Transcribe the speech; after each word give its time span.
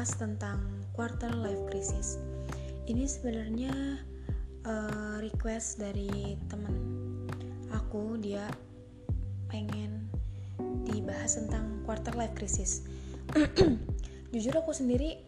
bahas 0.00 0.16
tentang 0.16 0.64
quarter 0.96 1.28
life 1.44 1.60
crisis. 1.68 2.16
Ini 2.88 3.04
sebenarnya 3.04 4.00
uh, 4.64 5.20
request 5.20 5.76
dari 5.76 6.40
teman 6.48 6.72
aku, 7.68 8.16
dia 8.16 8.48
pengen 9.52 10.08
dibahas 10.88 11.36
tentang 11.36 11.84
quarter 11.84 12.16
life 12.16 12.32
crisis. 12.32 12.88
Jujur 14.32 14.56
aku 14.56 14.72
sendiri 14.72 15.20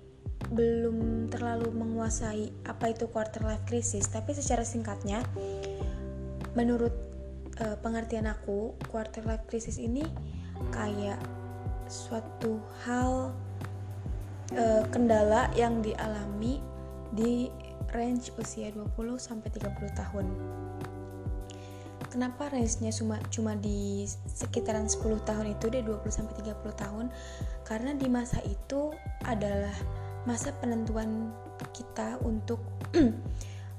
belum 0.49 1.29
terlalu 1.29 1.69
menguasai 1.69 2.65
apa 2.65 2.97
itu 2.97 3.13
quarter 3.13 3.45
life 3.45 3.69
crisis, 3.69 4.09
tapi 4.09 4.33
secara 4.33 4.65
singkatnya, 4.65 5.21
menurut 6.57 6.97
uh, 7.61 7.77
pengertian 7.85 8.25
aku, 8.25 8.73
quarter 8.89 9.21
life 9.29 9.45
crisis 9.53 9.77
ini 9.77 10.01
kayak 10.73 11.21
suatu 11.93 12.57
hal 12.89 13.37
uh, 14.57 14.85
kendala 14.93 15.49
yang 15.57 15.81
dialami 15.81 16.61
di 17.13 17.53
range 17.93 18.33
usia 18.41 18.73
20 18.73 19.21
sampai 19.21 19.49
30 19.53 19.93
tahun. 19.93 20.27
Kenapa 22.13 22.53
range-nya 22.53 22.93
cuma 22.93 23.17
cuma 23.33 23.57
di 23.57 24.05
sekitaran 24.29 24.85
10 24.85 25.01
tahun 25.25 25.47
itu 25.57 25.65
deh 25.73 25.81
20 25.81 26.05
sampai 26.13 26.35
30 26.45 26.61
tahun? 26.77 27.07
Karena 27.65 27.97
di 27.97 28.09
masa 28.09 28.41
itu 28.45 28.93
adalah 29.25 29.73
masa 30.29 30.53
penentuan 30.61 31.33
kita 31.73 32.21
untuk 32.21 32.61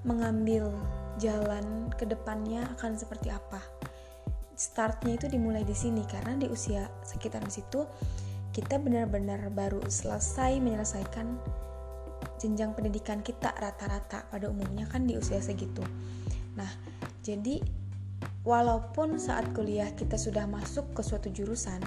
mengambil 0.10 0.74
jalan 1.22 1.94
ke 1.94 2.10
depannya 2.10 2.66
akan 2.78 2.98
seperti 2.98 3.30
apa. 3.30 3.62
Startnya 4.58 5.18
itu 5.18 5.30
dimulai 5.30 5.62
di 5.62 5.78
sini 5.78 6.02
karena 6.10 6.38
di 6.38 6.50
usia 6.50 6.90
sekitar 7.06 7.46
situ 7.50 7.86
kita 8.54 8.78
benar-benar 8.78 9.50
baru 9.50 9.82
selesai 9.90 10.62
menyelesaikan 10.62 11.42
jenjang 12.38 12.78
pendidikan 12.78 13.26
kita 13.26 13.50
rata-rata 13.58 14.30
pada 14.30 14.46
umumnya 14.48 14.86
kan 14.86 15.10
di 15.10 15.18
usia 15.18 15.42
segitu. 15.42 15.82
Nah, 16.54 16.70
jadi 17.26 17.60
walaupun 18.46 19.18
saat 19.18 19.50
kuliah 19.58 19.90
kita 19.98 20.22
sudah 20.22 20.46
masuk 20.46 20.94
ke 20.94 21.02
suatu 21.02 21.34
jurusan, 21.34 21.82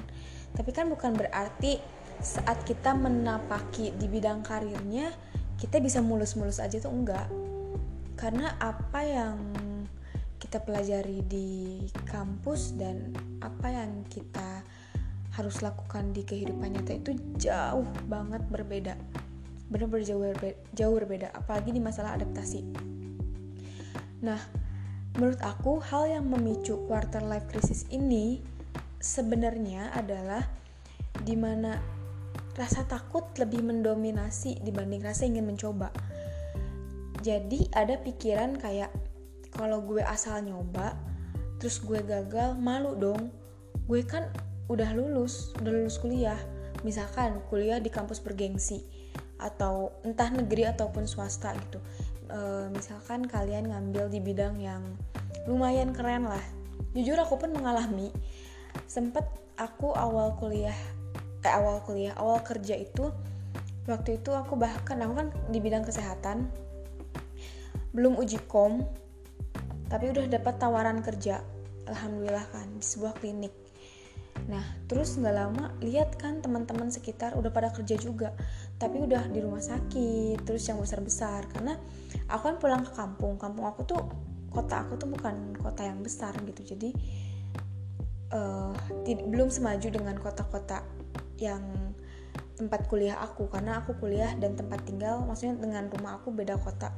tapi 0.58 0.74
kan 0.74 0.90
bukan 0.90 1.14
berarti 1.14 1.78
saat 2.18 2.58
kita 2.66 2.96
menapaki 2.96 3.94
di 3.94 4.10
bidang 4.10 4.42
karirnya 4.42 5.12
kita 5.60 5.80
bisa 5.80 6.00
mulus-mulus 6.00 6.60
aja 6.60 6.80
tuh 6.80 6.92
enggak 6.92 7.28
karena 8.16 8.56
apa 8.56 9.00
yang 9.04 9.36
kita 10.40 10.60
pelajari 10.60 11.20
di 11.28 11.84
kampus 12.08 12.76
dan 12.76 13.12
apa 13.44 13.68
yang 13.68 14.04
kita 14.08 14.64
harus 15.36 15.60
lakukan 15.60 16.16
di 16.16 16.24
kehidupan 16.24 16.72
nyata 16.72 16.96
itu 16.96 17.12
jauh 17.36 17.84
banget 18.08 18.40
berbeda. 18.48 18.96
Benar-benar 19.68 20.04
jauh, 20.08 20.22
berbeda, 20.24 20.56
jauh 20.72 20.94
berbeda 20.96 21.28
apalagi 21.36 21.76
di 21.76 21.80
masalah 21.84 22.16
adaptasi. 22.16 22.64
Nah 24.24 24.40
menurut 25.16 25.40
aku 25.44 25.80
hal 25.84 26.08
yang 26.08 26.24
memicu 26.28 26.80
quarter 26.88 27.20
life 27.20 27.44
crisis 27.52 27.84
ini 27.92 28.40
sebenarnya 29.00 29.92
adalah 29.92 30.44
di 31.20 31.36
mana 31.36 31.76
rasa 32.56 32.88
takut 32.88 33.28
lebih 33.36 33.60
mendominasi 33.60 34.64
dibanding 34.64 35.04
rasa 35.04 35.28
ingin 35.28 35.44
mencoba. 35.44 35.92
Jadi 37.20 37.68
ada 37.76 38.00
pikiran 38.00 38.56
kayak 38.56 38.88
kalau 39.52 39.84
gue 39.84 40.00
asal 40.00 40.40
nyoba 40.40 40.96
terus 41.60 41.80
gue 41.84 42.00
gagal 42.00 42.56
malu 42.56 42.96
dong. 42.96 43.28
Gue 43.84 44.04
kan 44.04 44.32
udah 44.66 44.90
lulus 44.94 45.54
udah 45.58 45.72
lulus 45.72 45.98
kuliah. 45.98 46.38
Misalkan 46.84 47.42
kuliah 47.50 47.82
di 47.82 47.90
kampus 47.90 48.22
bergengsi 48.22 48.82
atau 49.36 49.92
entah 50.06 50.30
negeri 50.32 50.68
ataupun 50.70 51.04
swasta 51.04 51.52
gitu. 51.56 51.78
E, 52.30 52.70
misalkan 52.72 53.26
kalian 53.26 53.72
ngambil 53.72 54.08
di 54.12 54.20
bidang 54.22 54.60
yang 54.60 54.82
lumayan 55.50 55.90
keren 55.90 56.28
lah. 56.28 56.42
Jujur 56.94 57.18
aku 57.18 57.40
pun 57.40 57.52
mengalami. 57.52 58.12
Sempet 58.86 59.24
aku 59.56 59.92
awal 59.96 60.36
kuliah 60.36 60.76
eh 61.46 61.52
awal 61.54 61.78
kuliah 61.86 62.10
awal 62.18 62.42
kerja 62.42 62.74
itu 62.74 63.14
waktu 63.86 64.18
itu 64.18 64.34
aku 64.34 64.58
bahkan 64.58 64.98
aku 64.98 65.14
kan 65.14 65.28
di 65.54 65.62
bidang 65.62 65.86
kesehatan 65.86 66.50
belum 67.94 68.18
uji 68.18 68.42
kom 68.50 68.82
tapi 69.86 70.10
udah 70.10 70.26
dapat 70.26 70.58
tawaran 70.58 71.00
kerja 71.06 71.38
alhamdulillah 71.86 72.42
kan 72.50 72.66
di 72.74 72.82
sebuah 72.82 73.14
klinik 73.22 73.54
nah 74.46 74.62
terus 74.86 75.18
nggak 75.18 75.34
lama 75.34 75.74
lihat 75.82 76.14
kan 76.22 76.38
teman-teman 76.38 76.86
sekitar 76.86 77.34
udah 77.34 77.50
pada 77.50 77.74
kerja 77.74 77.98
juga 77.98 78.30
tapi 78.78 79.02
udah 79.02 79.26
di 79.26 79.42
rumah 79.42 79.58
sakit 79.58 80.46
terus 80.46 80.62
yang 80.70 80.78
besar 80.78 81.02
besar 81.02 81.42
karena 81.50 81.74
aku 82.30 82.54
kan 82.54 82.56
pulang 82.62 82.82
ke 82.86 82.92
kampung 82.94 83.34
kampung 83.42 83.66
aku 83.66 83.82
tuh 83.82 84.00
kota 84.56 84.88
aku 84.88 84.96
tuh 84.96 85.12
bukan 85.12 85.52
kota 85.60 85.84
yang 85.84 86.00
besar 86.00 86.32
gitu. 86.48 86.72
Jadi 86.72 86.90
uh, 88.32 88.72
belum 89.04 89.52
semaju 89.52 89.88
dengan 89.92 90.16
kota-kota 90.16 90.80
yang 91.36 91.60
tempat 92.56 92.88
kuliah 92.88 93.20
aku. 93.20 93.52
Karena 93.52 93.84
aku 93.84 94.00
kuliah 94.00 94.32
dan 94.40 94.56
tempat 94.56 94.88
tinggal 94.88 95.20
maksudnya 95.28 95.60
dengan 95.60 95.92
rumah 95.92 96.16
aku 96.16 96.32
beda 96.32 96.56
kota. 96.56 96.88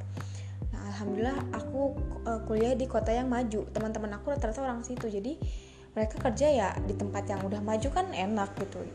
Alhamdulillah 0.78 1.50
aku 1.50 1.98
uh, 2.30 2.40
kuliah 2.46 2.78
di 2.78 2.86
kota 2.86 3.10
yang 3.10 3.26
maju. 3.26 3.66
Teman-teman 3.74 4.14
aku 4.14 4.30
rata-rata 4.30 4.62
orang 4.62 4.86
situ. 4.86 5.10
Jadi 5.10 5.34
mereka 5.98 6.22
kerja 6.22 6.46
ya 6.46 6.68
di 6.86 6.94
tempat 6.94 7.26
yang 7.26 7.42
udah 7.42 7.58
maju 7.58 7.88
kan 7.90 8.06
enak 8.14 8.54
gitu. 8.62 8.86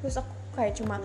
Terus 0.00 0.16
aku 0.16 0.32
kayak 0.56 0.80
cuma 0.80 0.96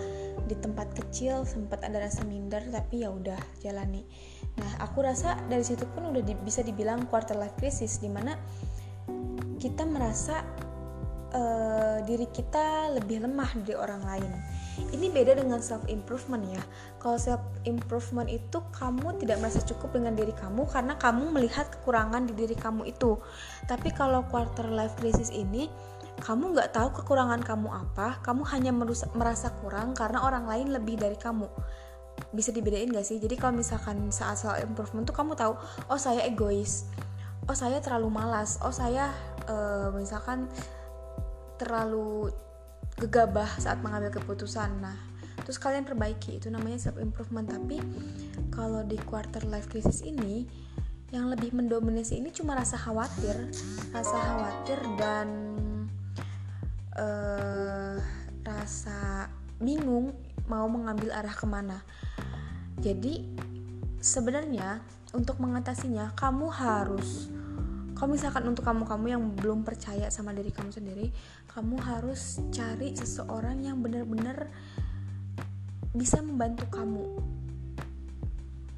di 0.48 0.56
tempat 0.56 0.96
kecil 0.96 1.44
sempat 1.44 1.84
ada 1.84 2.00
rasa 2.00 2.24
minder 2.24 2.64
tapi 2.72 3.04
ya 3.04 3.12
udah 3.12 3.36
jalani. 3.60 4.08
Nah 4.56 4.80
aku 4.80 5.04
rasa 5.04 5.36
dari 5.52 5.68
situ 5.68 5.84
pun 5.92 6.16
udah 6.16 6.24
di, 6.24 6.32
bisa 6.40 6.64
dibilang 6.64 7.12
quarter 7.12 7.36
life 7.36 7.60
crisis 7.60 8.00
di 8.00 8.08
mana 8.08 8.40
kita 9.60 9.84
merasa 9.84 10.40
uh, 11.36 12.00
diri 12.08 12.32
kita 12.32 12.96
lebih 12.96 13.28
lemah 13.28 13.52
dari 13.60 13.76
orang 13.76 14.02
lain 14.08 14.32
ini 14.96 15.12
beda 15.12 15.38
dengan 15.38 15.60
self 15.60 15.86
improvement 15.88 16.44
ya. 16.48 16.62
Kalau 16.98 17.18
self 17.20 17.44
improvement 17.66 18.28
itu 18.30 18.60
kamu 18.76 19.20
tidak 19.20 19.44
merasa 19.44 19.62
cukup 19.64 20.00
dengan 20.00 20.16
diri 20.16 20.34
kamu 20.36 20.68
karena 20.70 20.96
kamu 20.96 21.34
melihat 21.34 21.68
kekurangan 21.70 22.28
di 22.30 22.34
diri 22.36 22.56
kamu 22.56 22.88
itu. 22.88 23.20
Tapi 23.68 23.92
kalau 23.94 24.24
quarter 24.28 24.68
life 24.72 24.96
crisis 25.00 25.30
ini 25.34 25.70
kamu 26.20 26.52
nggak 26.52 26.76
tahu 26.76 26.92
kekurangan 27.00 27.40
kamu 27.40 27.72
apa 27.72 28.20
kamu 28.20 28.44
hanya 28.52 28.76
merasa 29.16 29.56
kurang 29.64 29.96
karena 29.96 30.24
orang 30.24 30.46
lain 30.48 30.72
lebih 30.76 31.00
dari 31.00 31.16
kamu. 31.16 31.48
Bisa 32.36 32.52
dibedain 32.52 32.92
gak 32.92 33.08
sih? 33.08 33.16
Jadi 33.16 33.40
kalau 33.40 33.56
misalkan 33.56 34.12
saat 34.12 34.44
self 34.44 34.60
improvement 34.60 35.08
tuh 35.08 35.16
kamu 35.16 35.40
tahu 35.40 35.56
oh 35.88 36.00
saya 36.00 36.28
egois 36.28 36.84
oh 37.50 37.58
saya 37.58 37.82
terlalu 37.82 38.14
malas 38.14 38.62
oh 38.62 38.70
saya 38.70 39.10
uh, 39.50 39.90
misalkan 39.98 40.46
terlalu 41.58 42.30
gegabah 43.00 43.48
saat 43.58 43.80
mengambil 43.80 44.12
keputusan. 44.20 44.84
Nah 44.84 44.96
terus 45.42 45.58
kalian 45.58 45.88
perbaiki. 45.88 46.38
Itu 46.38 46.52
namanya 46.52 46.78
self 46.78 47.00
improvement 47.00 47.48
tapi 47.50 47.80
kalau 48.52 48.84
di 48.84 49.00
quarter 49.02 49.42
life 49.48 49.72
crisis 49.72 50.04
ini 50.04 50.46
yang 51.10 51.26
lebih 51.32 51.56
mendominasi 51.58 52.22
ini 52.22 52.30
cuma 52.30 52.54
rasa 52.54 52.78
khawatir. 52.78 53.34
Rasa 53.96 54.18
khawatir 54.20 54.80
dan 55.00 55.28
uh, 57.00 57.98
rasa 58.46 59.32
bingung 59.58 60.14
mau 60.46 60.70
mengambil 60.70 61.16
arah 61.16 61.34
ke 61.34 61.46
mana. 61.50 61.82
Jadi 62.80 63.26
sebenarnya 64.00 64.80
untuk 65.12 65.42
mengatasinya 65.42 66.14
kamu 66.14 66.48
harus 66.54 67.34
kalau 68.00 68.16
misalkan 68.16 68.48
untuk 68.48 68.64
kamu-kamu 68.64 69.06
yang 69.12 69.24
belum 69.36 69.68
percaya 69.68 70.08
sama 70.08 70.32
diri 70.32 70.56
kamu 70.56 70.72
sendiri 70.72 71.12
kamu 71.52 71.76
harus 71.84 72.40
cari 72.56 72.96
seseorang 72.96 73.60
yang 73.60 73.84
benar-benar 73.84 74.48
bisa 75.92 76.24
membantu 76.24 76.64
kamu 76.72 77.06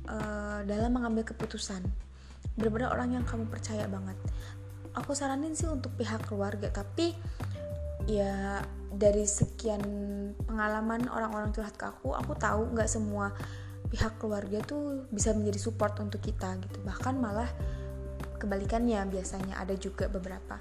uh, 0.07 0.59
dalam 0.63 0.91
mengambil 0.95 1.27
keputusan. 1.27 1.83
Benar-benar 2.55 2.95
orang 2.95 3.19
yang 3.19 3.25
kamu 3.27 3.47
percaya 3.51 3.87
banget. 3.87 4.15
Aku 4.95 5.15
saranin 5.15 5.55
sih 5.55 5.67
untuk 5.67 5.95
pihak 5.95 6.27
keluarga 6.27 6.67
tapi 6.71 7.15
ya 8.09 8.59
dari 8.91 9.23
sekian 9.23 9.79
pengalaman 10.49 11.05
orang-orang 11.07 11.53
curhat 11.53 11.77
ke 11.77 11.85
aku 11.85 12.17
aku 12.17 12.33
tahu 12.33 12.73
nggak 12.73 12.89
semua 12.89 13.29
pihak 13.93 14.17
keluarga 14.17 14.57
tuh 14.65 15.05
bisa 15.13 15.31
menjadi 15.31 15.59
support 15.59 15.95
untuk 15.99 16.19
kita 16.23 16.59
gitu. 16.59 16.79
Bahkan 16.83 17.15
malah 17.19 17.47
kebalikannya 18.41 19.05
biasanya 19.05 19.61
ada 19.61 19.77
juga 19.77 20.09
beberapa. 20.09 20.57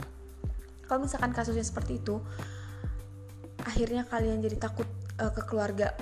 Kalau 0.85 1.00
misalkan 1.00 1.32
kasusnya 1.32 1.65
seperti 1.65 1.97
itu 2.03 2.21
akhirnya 3.65 4.05
kalian 4.05 4.44
jadi 4.44 4.61
takut 4.61 4.88
uh, 5.17 5.32
ke 5.32 5.43
keluarga. 5.49 5.97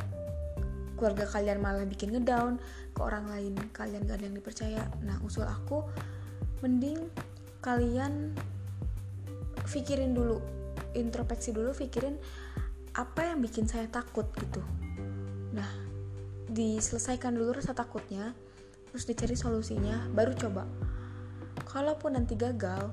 Keluarga 0.98 1.30
kalian 1.30 1.62
malah 1.62 1.86
bikin 1.86 2.10
ngedown 2.10 2.58
ke 2.90 3.00
orang 3.00 3.30
lain 3.30 3.54
kalian 3.70 4.02
gak 4.02 4.18
ada 4.18 4.24
yang 4.26 4.36
dipercaya. 4.36 4.82
Nah 5.06 5.22
usul 5.22 5.46
aku 5.46 5.86
mending 6.58 6.98
kalian 7.62 8.34
pikirin 9.62 10.16
dulu 10.16 10.42
introspeksi 10.98 11.54
dulu 11.54 11.70
pikirin 11.70 12.18
apa 12.98 13.30
yang 13.30 13.38
bikin 13.38 13.70
saya 13.70 13.86
takut 13.86 14.26
gitu. 14.34 14.58
Nah 15.54 15.70
diselesaikan 16.50 17.36
dulu 17.36 17.60
rasa 17.60 17.76
takutnya 17.76 18.34
terus 18.88 19.04
dicari 19.04 19.36
solusinya 19.36 20.08
baru 20.16 20.32
coba 20.32 20.64
kalaupun 21.78 22.18
nanti 22.18 22.34
gagal 22.34 22.90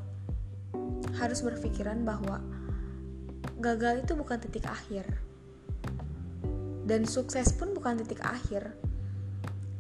harus 1.18 1.42
berpikiran 1.42 2.06
bahwa 2.06 2.38
gagal 3.58 4.06
itu 4.06 4.14
bukan 4.14 4.38
titik 4.38 4.70
akhir. 4.70 5.10
Dan 6.86 7.02
sukses 7.10 7.50
pun 7.58 7.74
bukan 7.74 7.98
titik 8.06 8.22
akhir. 8.22 8.78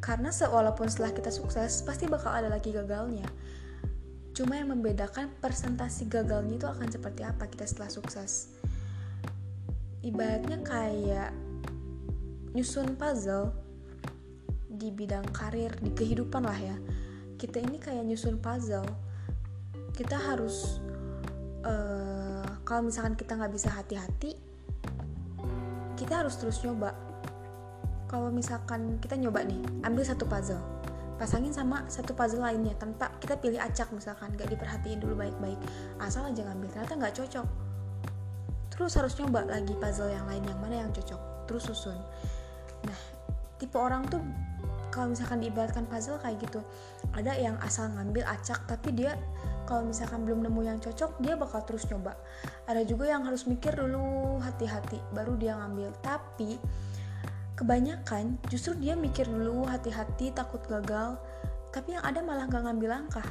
Karena 0.02 0.34
walaupun 0.34 0.90
setelah 0.90 1.13
kita 1.13 1.30
sukses 1.30 1.86
pasti 1.86 2.10
bakal 2.10 2.34
ada 2.34 2.50
lagi 2.50 2.74
gagalnya. 2.74 3.30
Cuma 4.34 4.57
yang 4.57 4.74
membedakan 4.74 5.30
presentasi 5.38 6.10
gagalnya 6.10 6.58
itu 6.58 6.66
akan 6.66 6.90
seperti 6.90 7.22
apa 7.22 7.46
kita 7.46 7.69
setelah 7.69 7.94
sukses. 7.94 8.58
Ibaratnya 10.01 10.66
kayak 10.66 11.30
nyusun 12.58 12.98
puzzle 12.98 13.54
di 14.66 14.90
bidang 14.90 15.30
karir 15.30 15.78
di 15.78 15.94
kehidupan 15.94 16.42
lah 16.42 16.58
ya 16.58 16.78
kita 17.36 17.62
ini 17.62 17.78
kayak 17.80 18.04
nyusun 18.08 18.40
puzzle. 18.40 18.88
Kita 19.96 20.20
harus 20.20 20.84
uh, 21.64 22.44
kalau 22.68 22.88
misalkan 22.88 23.16
kita 23.16 23.40
nggak 23.40 23.54
bisa 23.56 23.72
hati-hati 23.72 24.56
kita 25.96 26.22
harus 26.22 26.36
terus 26.38 26.62
nyoba. 26.62 26.94
Kalau 28.06 28.30
misalkan 28.30 29.02
kita 29.02 29.18
nyoba 29.18 29.42
nih 29.42 29.58
ambil 29.88 30.04
satu 30.06 30.28
puzzle. 30.28 30.62
Pasangin 31.16 31.56
sama 31.56 31.88
satu 31.88 32.12
puzzle 32.12 32.44
lainnya 32.44 32.76
tanpa 32.76 33.10
kita 33.24 33.40
pilih 33.40 33.58
acak 33.58 33.88
misalkan 33.96 34.36
nggak 34.36 34.52
diperhatiin 34.52 35.00
dulu 35.00 35.16
baik-baik. 35.16 35.58
Asal 35.98 36.28
aja 36.28 36.44
ngambil 36.46 36.70
ternyata 36.76 36.94
nggak 37.00 37.16
cocok. 37.16 37.48
Terus 38.76 38.92
harus 39.00 39.14
nyoba 39.18 39.48
lagi 39.48 39.74
puzzle 39.80 40.12
yang 40.12 40.28
lain 40.28 40.44
yang 40.44 40.60
mana 40.60 40.76
yang 40.86 40.92
cocok. 40.92 41.48
Terus 41.48 41.64
susun. 41.72 41.98
Nah 42.84 43.00
tipe 43.56 43.80
orang 43.80 44.04
tuh 44.12 44.20
kalau 44.95 45.12
misalkan 45.12 45.44
diibaratkan 45.44 45.83
puzzle 45.92 46.15
kayak 46.24 46.39
gitu 46.39 46.63
ada 47.12 47.36
yang 47.36 47.59
asal 47.59 47.92
ngambil 47.92 48.24
acak 48.24 48.63
tapi 48.63 48.95
dia 48.95 49.19
kalau 49.65 49.81
misalkan 49.81 50.24
belum 50.24 50.45
nemu 50.45 50.62
yang 50.62 50.77
cocok 50.77 51.18
dia 51.19 51.33
bakal 51.33 51.65
terus 51.65 51.89
nyoba. 51.89 52.13
Ada 52.69 52.86
juga 52.86 53.09
yang 53.09 53.25
harus 53.25 53.50
mikir 53.50 53.74
dulu 53.74 54.38
hati-hati 54.38 55.01
baru 55.12 55.33
dia 55.42 55.57
ngambil. 55.57 55.89
Tapi 56.06 56.62
kebanyakan 57.57 58.38
justru 58.47 58.77
dia 58.77 58.94
mikir 58.94 59.25
dulu 59.25 59.65
hati-hati 59.65 60.31
takut 60.31 60.62
gagal 60.69 61.18
tapi 61.74 61.98
yang 61.98 62.06
ada 62.07 62.24
malah 62.24 62.48
gak 62.48 62.63
ngambil 62.63 62.89
langkah. 62.94 63.27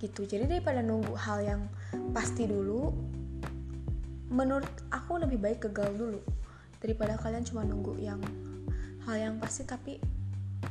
Gitu. 0.00 0.26
Jadi 0.26 0.48
daripada 0.50 0.80
nunggu 0.82 1.14
hal 1.14 1.44
yang 1.44 1.60
pasti 2.10 2.48
dulu 2.48 2.90
menurut 4.32 4.66
aku 4.90 5.20
lebih 5.20 5.38
baik 5.38 5.70
gagal 5.70 5.94
dulu 5.94 6.20
daripada 6.82 7.14
kalian 7.20 7.46
cuma 7.46 7.62
nunggu 7.62 7.94
yang 8.02 8.18
hal 9.04 9.16
yang 9.20 9.34
pasti 9.36 9.68
tapi 9.68 10.00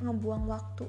ngebuang 0.02 0.46
waktu. 0.50 0.86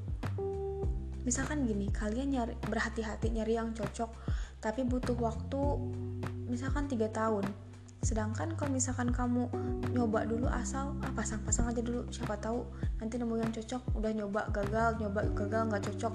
Misalkan 1.25 1.65
gini 1.65 1.89
kalian 1.89 2.37
nyari 2.37 2.55
berhati-hati 2.69 3.33
nyari 3.33 3.57
yang 3.57 3.73
cocok 3.73 4.13
tapi 4.61 4.85
butuh 4.85 5.17
waktu 5.17 5.61
misalkan 6.49 6.89
tiga 6.89 7.09
tahun. 7.13 7.45
Sedangkan 8.05 8.53
kalau 8.61 8.69
misalkan 8.69 9.09
kamu 9.09 9.49
nyoba 9.97 10.29
dulu 10.29 10.45
asal 10.53 10.93
ah, 11.01 11.13
pasang-pasang 11.17 11.73
aja 11.73 11.81
dulu 11.81 12.05
siapa 12.13 12.37
tahu 12.37 12.69
nanti 13.01 13.17
nemu 13.17 13.41
yang 13.41 13.49
cocok 13.49 13.81
udah 13.97 14.13
nyoba 14.13 14.41
gagal 14.53 15.01
nyoba 15.01 15.25
gagal 15.33 15.63
nggak 15.73 15.83
cocok 15.89 16.15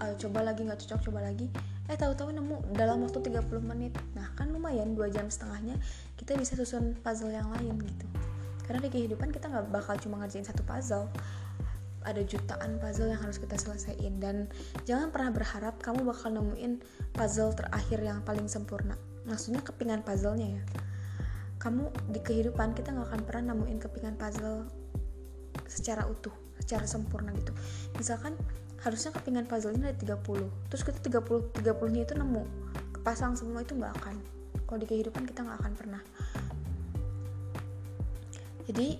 uh, 0.00 0.12
coba 0.16 0.38
lagi 0.48 0.60
nggak 0.64 0.80
cocok 0.80 1.00
coba 1.12 1.20
lagi. 1.28 1.52
Eh 1.92 1.96
tahu-tahu 2.00 2.32
nemu 2.32 2.72
dalam 2.72 3.04
waktu 3.04 3.20
30 3.20 3.44
menit. 3.60 3.92
Nah 4.16 4.32
kan 4.32 4.48
lumayan 4.48 4.96
dua 4.96 5.12
jam 5.12 5.28
setengahnya 5.28 5.76
kita 6.16 6.32
bisa 6.40 6.56
susun 6.56 6.96
puzzle 7.04 7.32
yang 7.32 7.52
lain 7.52 7.76
gitu 7.84 8.15
karena 8.66 8.82
di 8.82 8.90
kehidupan 8.90 9.30
kita 9.30 9.46
nggak 9.46 9.70
bakal 9.70 9.94
cuma 10.02 10.22
ngerjain 10.22 10.44
satu 10.44 10.66
puzzle. 10.66 11.06
Ada 12.06 12.22
jutaan 12.22 12.78
puzzle 12.78 13.10
yang 13.10 13.18
harus 13.18 13.38
kita 13.38 13.58
selesaiin. 13.58 14.22
Dan 14.22 14.46
jangan 14.86 15.10
pernah 15.10 15.34
berharap 15.34 15.78
kamu 15.82 16.06
bakal 16.06 16.34
nemuin 16.34 16.82
puzzle 17.14 17.54
terakhir 17.54 17.98
yang 18.02 18.22
paling 18.22 18.46
sempurna. 18.46 18.94
Maksudnya 19.26 19.62
kepingan 19.62 20.06
puzzlenya 20.06 20.62
ya. 20.62 20.64
Kamu 21.58 21.90
di 22.14 22.20
kehidupan 22.22 22.78
kita 22.78 22.94
nggak 22.94 23.10
akan 23.10 23.22
pernah 23.26 23.54
nemuin 23.54 23.78
kepingan 23.82 24.14
puzzle 24.14 24.70
secara 25.66 26.06
utuh 26.06 26.34
secara 26.62 26.86
sempurna 26.86 27.34
gitu. 27.34 27.50
Misalkan 27.98 28.38
harusnya 28.86 29.10
kepingan 29.10 29.50
puzzle 29.50 29.74
ini 29.74 29.90
ada 29.90 29.98
30 29.98 30.70
terus 30.70 30.82
kita 30.86 30.98
30 31.02 31.58
30 31.58 31.94
nya 31.94 32.00
itu 32.06 32.14
nemu. 32.14 32.44
Kepasang 33.00 33.34
semua 33.34 33.66
itu 33.66 33.74
nggak 33.74 33.94
akan. 34.02 34.16
Kalau 34.66 34.78
di 34.78 34.86
kehidupan 34.86 35.26
kita 35.26 35.42
nggak 35.42 35.58
akan 35.62 35.72
pernah 35.74 36.02
jadi 38.66 38.98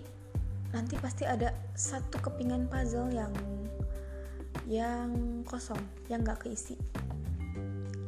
nanti 0.70 0.94
pasti 0.98 1.26
ada 1.26 1.50
satu 1.74 2.22
kepingan 2.22 2.70
puzzle 2.70 3.10
yang 3.10 3.34
yang 4.66 5.42
kosong 5.46 5.78
yang 6.06 6.22
nggak 6.22 6.46
keisi. 6.46 6.78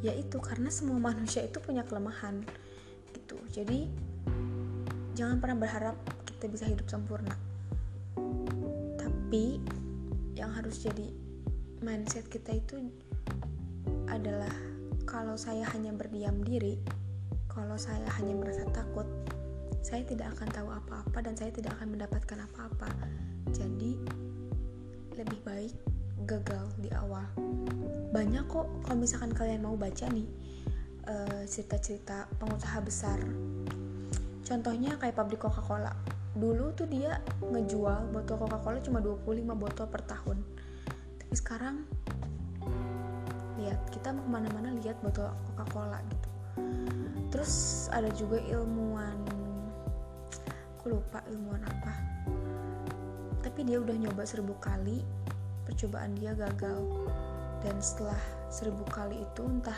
Yaitu 0.03 0.39
karena 0.39 0.71
semua 0.71 1.03
manusia 1.03 1.43
itu 1.43 1.59
punya 1.59 1.83
kelemahan 1.83 2.43
gitu. 3.15 3.39
Jadi 3.51 3.91
jangan 5.19 5.43
pernah 5.43 5.59
berharap 5.59 5.97
kita 6.27 6.47
bisa 6.47 6.65
hidup 6.71 6.87
sempurna. 6.87 7.35
Tapi 8.99 9.59
yang 10.39 10.55
harus 10.55 10.79
jadi 10.79 11.11
mindset 11.83 12.31
kita 12.31 12.55
itu 12.55 12.79
adalah 14.07 14.51
kalau 15.07 15.35
saya 15.35 15.67
hanya 15.75 15.91
berdiam 15.91 16.39
diri 16.43 16.79
kalau 17.51 17.75
saya 17.75 18.07
hanya 18.21 18.39
merasa 18.39 18.63
takut 18.71 19.07
saya 19.83 20.05
tidak 20.05 20.37
akan 20.37 20.49
tahu 20.53 20.69
apa-apa 20.69 21.19
dan 21.25 21.35
saya 21.39 21.49
tidak 21.55 21.73
akan 21.81 21.97
mendapatkan 21.97 22.39
apa-apa. 22.45 22.91
Jadi 23.53 23.97
lebih 25.17 25.41
baik 25.43 25.75
gagal 26.29 26.67
di 26.79 26.91
awal. 26.93 27.25
Banyak 28.13 28.45
kok 28.49 28.67
kalau 28.85 28.99
misalkan 28.99 29.33
kalian 29.33 29.65
mau 29.65 29.75
baca 29.75 30.07
nih 30.13 30.29
eh, 31.09 31.43
cerita-cerita 31.49 32.29
pengusaha 32.37 32.79
besar. 32.85 33.19
Contohnya 34.45 34.97
kayak 34.97 35.17
pabrik 35.17 35.45
Coca-Cola. 35.45 35.93
Dulu 36.39 36.73
tuh 36.73 36.89
dia 36.89 37.21
ngejual 37.45 38.13
botol 38.13 38.37
Coca-Cola 38.41 38.79
cuma 38.81 38.99
25 39.05 39.45
botol 39.57 39.87
per 39.89 40.03
tahun. 40.09 40.39
Tapi 41.21 41.35
sekarang 41.37 41.77
lihat 43.61 43.81
kita 43.93 44.15
mau 44.15 44.25
ke 44.25 44.31
mana-mana 44.31 44.73
lihat 44.81 44.97
botol 45.05 45.29
Coca-Cola 45.53 46.01
gitu. 46.09 46.29
Terus 47.29 47.87
ada 47.93 48.09
juga 48.17 48.41
ilmuwan 48.41 49.28
aku 50.89 51.05
lupa 51.05 51.21
ilmuwan 51.29 51.61
apa. 51.69 51.93
Tapi 53.45 53.61
dia 53.69 53.77
udah 53.77 53.93
nyoba 53.93 54.25
seribu 54.25 54.57
kali 54.57 55.05
percobaan 55.69 56.17
dia 56.17 56.33
gagal. 56.33 56.81
Dan 57.61 57.77
setelah 57.77 58.17
seribu 58.49 58.89
kali 58.89 59.21
itu 59.21 59.45
entah 59.45 59.77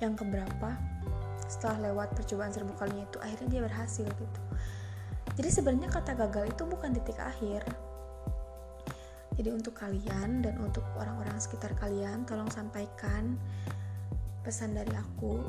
yang 0.00 0.16
keberapa 0.16 0.80
setelah 1.44 1.92
lewat 1.92 2.16
percobaan 2.16 2.48
seribu 2.48 2.72
kalinya 2.80 3.04
itu 3.04 3.20
akhirnya 3.20 3.48
dia 3.52 3.62
berhasil 3.68 4.08
gitu. 4.08 4.40
Jadi 5.36 5.48
sebenarnya 5.52 5.92
kata 5.92 6.16
gagal 6.16 6.56
itu 6.56 6.62
bukan 6.64 6.96
titik 6.96 7.20
akhir. 7.20 7.68
Jadi 9.36 9.52
untuk 9.52 9.76
kalian 9.76 10.40
dan 10.40 10.56
untuk 10.56 10.88
orang-orang 10.96 11.36
sekitar 11.36 11.76
kalian 11.76 12.24
tolong 12.24 12.48
sampaikan 12.48 13.36
pesan 14.40 14.72
dari 14.72 14.96
aku 14.96 15.44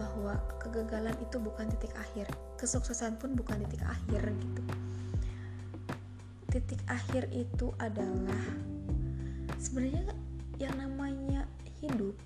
bahwa 0.00 0.40
kegagalan 0.56 1.12
itu 1.20 1.36
bukan 1.36 1.68
titik 1.76 1.92
akhir. 1.92 2.24
Kesuksesan 2.56 3.20
pun 3.20 3.36
bukan 3.36 3.60
titik 3.68 3.84
akhir 3.84 4.32
gitu. 4.32 4.62
Titik 6.48 6.80
akhir 6.88 7.28
itu 7.36 7.76
adalah 7.76 8.40
sebenarnya 9.60 10.16
yang 10.56 10.72
namanya 10.80 11.44
hidup 11.84 12.16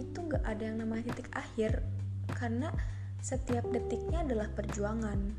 itu 0.00 0.16
nggak 0.16 0.44
ada 0.48 0.62
yang 0.64 0.80
namanya 0.80 1.12
titik 1.12 1.28
akhir 1.36 1.84
karena 2.32 2.72
setiap 3.20 3.68
detiknya 3.68 4.24
adalah 4.24 4.48
perjuangan. 4.56 5.36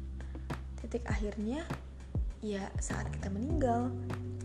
Titik 0.78 1.02
akhirnya 1.10 1.66
ya 2.46 2.70
saat 2.78 3.10
kita 3.10 3.34
meninggal 3.34 3.90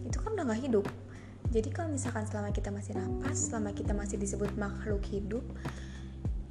itu 0.04 0.16
kan 0.20 0.32
udah 0.36 0.44
nggak 0.48 0.62
hidup 0.64 0.86
jadi 1.56 1.72
kalau 1.72 1.88
misalkan 1.88 2.28
selama 2.28 2.52
kita 2.52 2.68
masih 2.68 2.92
nafas 3.00 3.48
selama 3.48 3.72
kita 3.72 3.96
masih 3.96 4.20
disebut 4.20 4.52
makhluk 4.60 5.00
hidup 5.08 5.40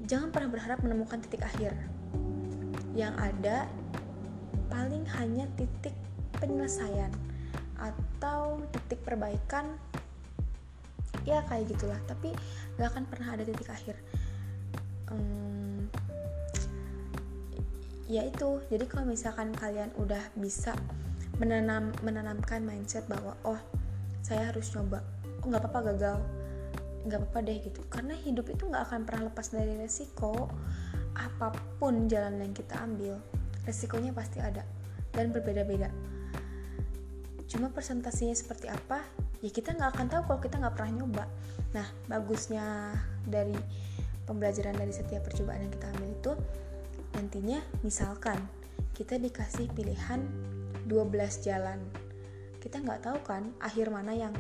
jangan 0.06 0.30
pernah 0.30 0.50
berharap 0.54 0.80
menemukan 0.86 1.18
titik 1.26 1.42
akhir. 1.42 1.74
Yang 2.94 3.14
ada 3.20 3.58
paling 4.70 5.04
hanya 5.20 5.50
titik 5.58 5.94
penyelesaian 6.38 7.12
atau 7.76 8.64
titik 8.72 9.02
perbaikan 9.04 9.76
ya 11.26 11.42
kayak 11.50 11.74
gitulah. 11.74 11.98
Tapi 12.06 12.32
gak 12.78 12.94
akan 12.94 13.04
pernah 13.10 13.34
ada 13.34 13.44
titik 13.44 13.68
akhir. 13.68 13.98
Hmm, 15.10 15.90
ya 18.06 18.24
itu. 18.30 18.62
Jadi 18.70 18.86
kalau 18.86 19.10
misalkan 19.10 19.52
kalian 19.58 19.90
udah 19.98 20.22
bisa 20.38 20.78
menanam 21.42 21.92
menanamkan 22.00 22.64
mindset 22.64 23.04
bahwa 23.12 23.36
oh 23.44 23.60
saya 24.26 24.50
harus 24.50 24.74
coba 24.74 25.06
oh 25.46 25.46
nggak 25.46 25.62
apa-apa 25.62 25.94
gagal? 25.94 26.18
Nggak 27.06 27.20
apa-apa 27.22 27.40
deh 27.46 27.58
gitu. 27.62 27.86
Karena 27.86 28.18
hidup 28.18 28.50
itu 28.50 28.66
nggak 28.66 28.90
akan 28.90 29.06
pernah 29.06 29.30
lepas 29.30 29.54
dari 29.54 29.78
resiko. 29.78 30.50
Apa 31.14 31.54
pun 31.78 32.10
jalan 32.10 32.42
yang 32.42 32.58
kita 32.58 32.82
ambil 32.82 33.22
resikonya 33.70 34.10
pasti 34.18 34.42
ada 34.42 34.66
dan 35.14 35.30
berbeda-beda. 35.30 35.94
Cuma 37.46 37.70
presentasinya 37.70 38.34
seperti 38.34 38.66
apa 38.66 39.06
ya 39.46 39.54
kita 39.54 39.78
nggak 39.78 39.94
akan 39.94 40.08
tahu 40.10 40.22
kalau 40.26 40.42
kita 40.42 40.56
nggak 40.58 40.74
pernah 40.74 40.92
nyoba. 40.98 41.26
Nah 41.78 41.88
bagusnya 42.10 42.98
dari 43.30 43.54
pembelajaran 44.26 44.74
dari 44.74 44.90
setiap 44.90 45.30
percobaan 45.30 45.70
yang 45.70 45.74
kita 45.78 45.86
ambil 45.94 46.10
itu 46.10 46.32
nantinya 47.14 47.60
misalkan 47.86 48.42
kita 48.98 49.22
dikasih 49.22 49.70
pilihan 49.78 50.26
12 50.90 51.46
jalan 51.46 51.78
kita 52.66 52.82
nggak 52.82 53.06
tahu 53.06 53.22
kan 53.22 53.54
akhir 53.62 53.94
mana 53.94 54.10
yang 54.18 54.34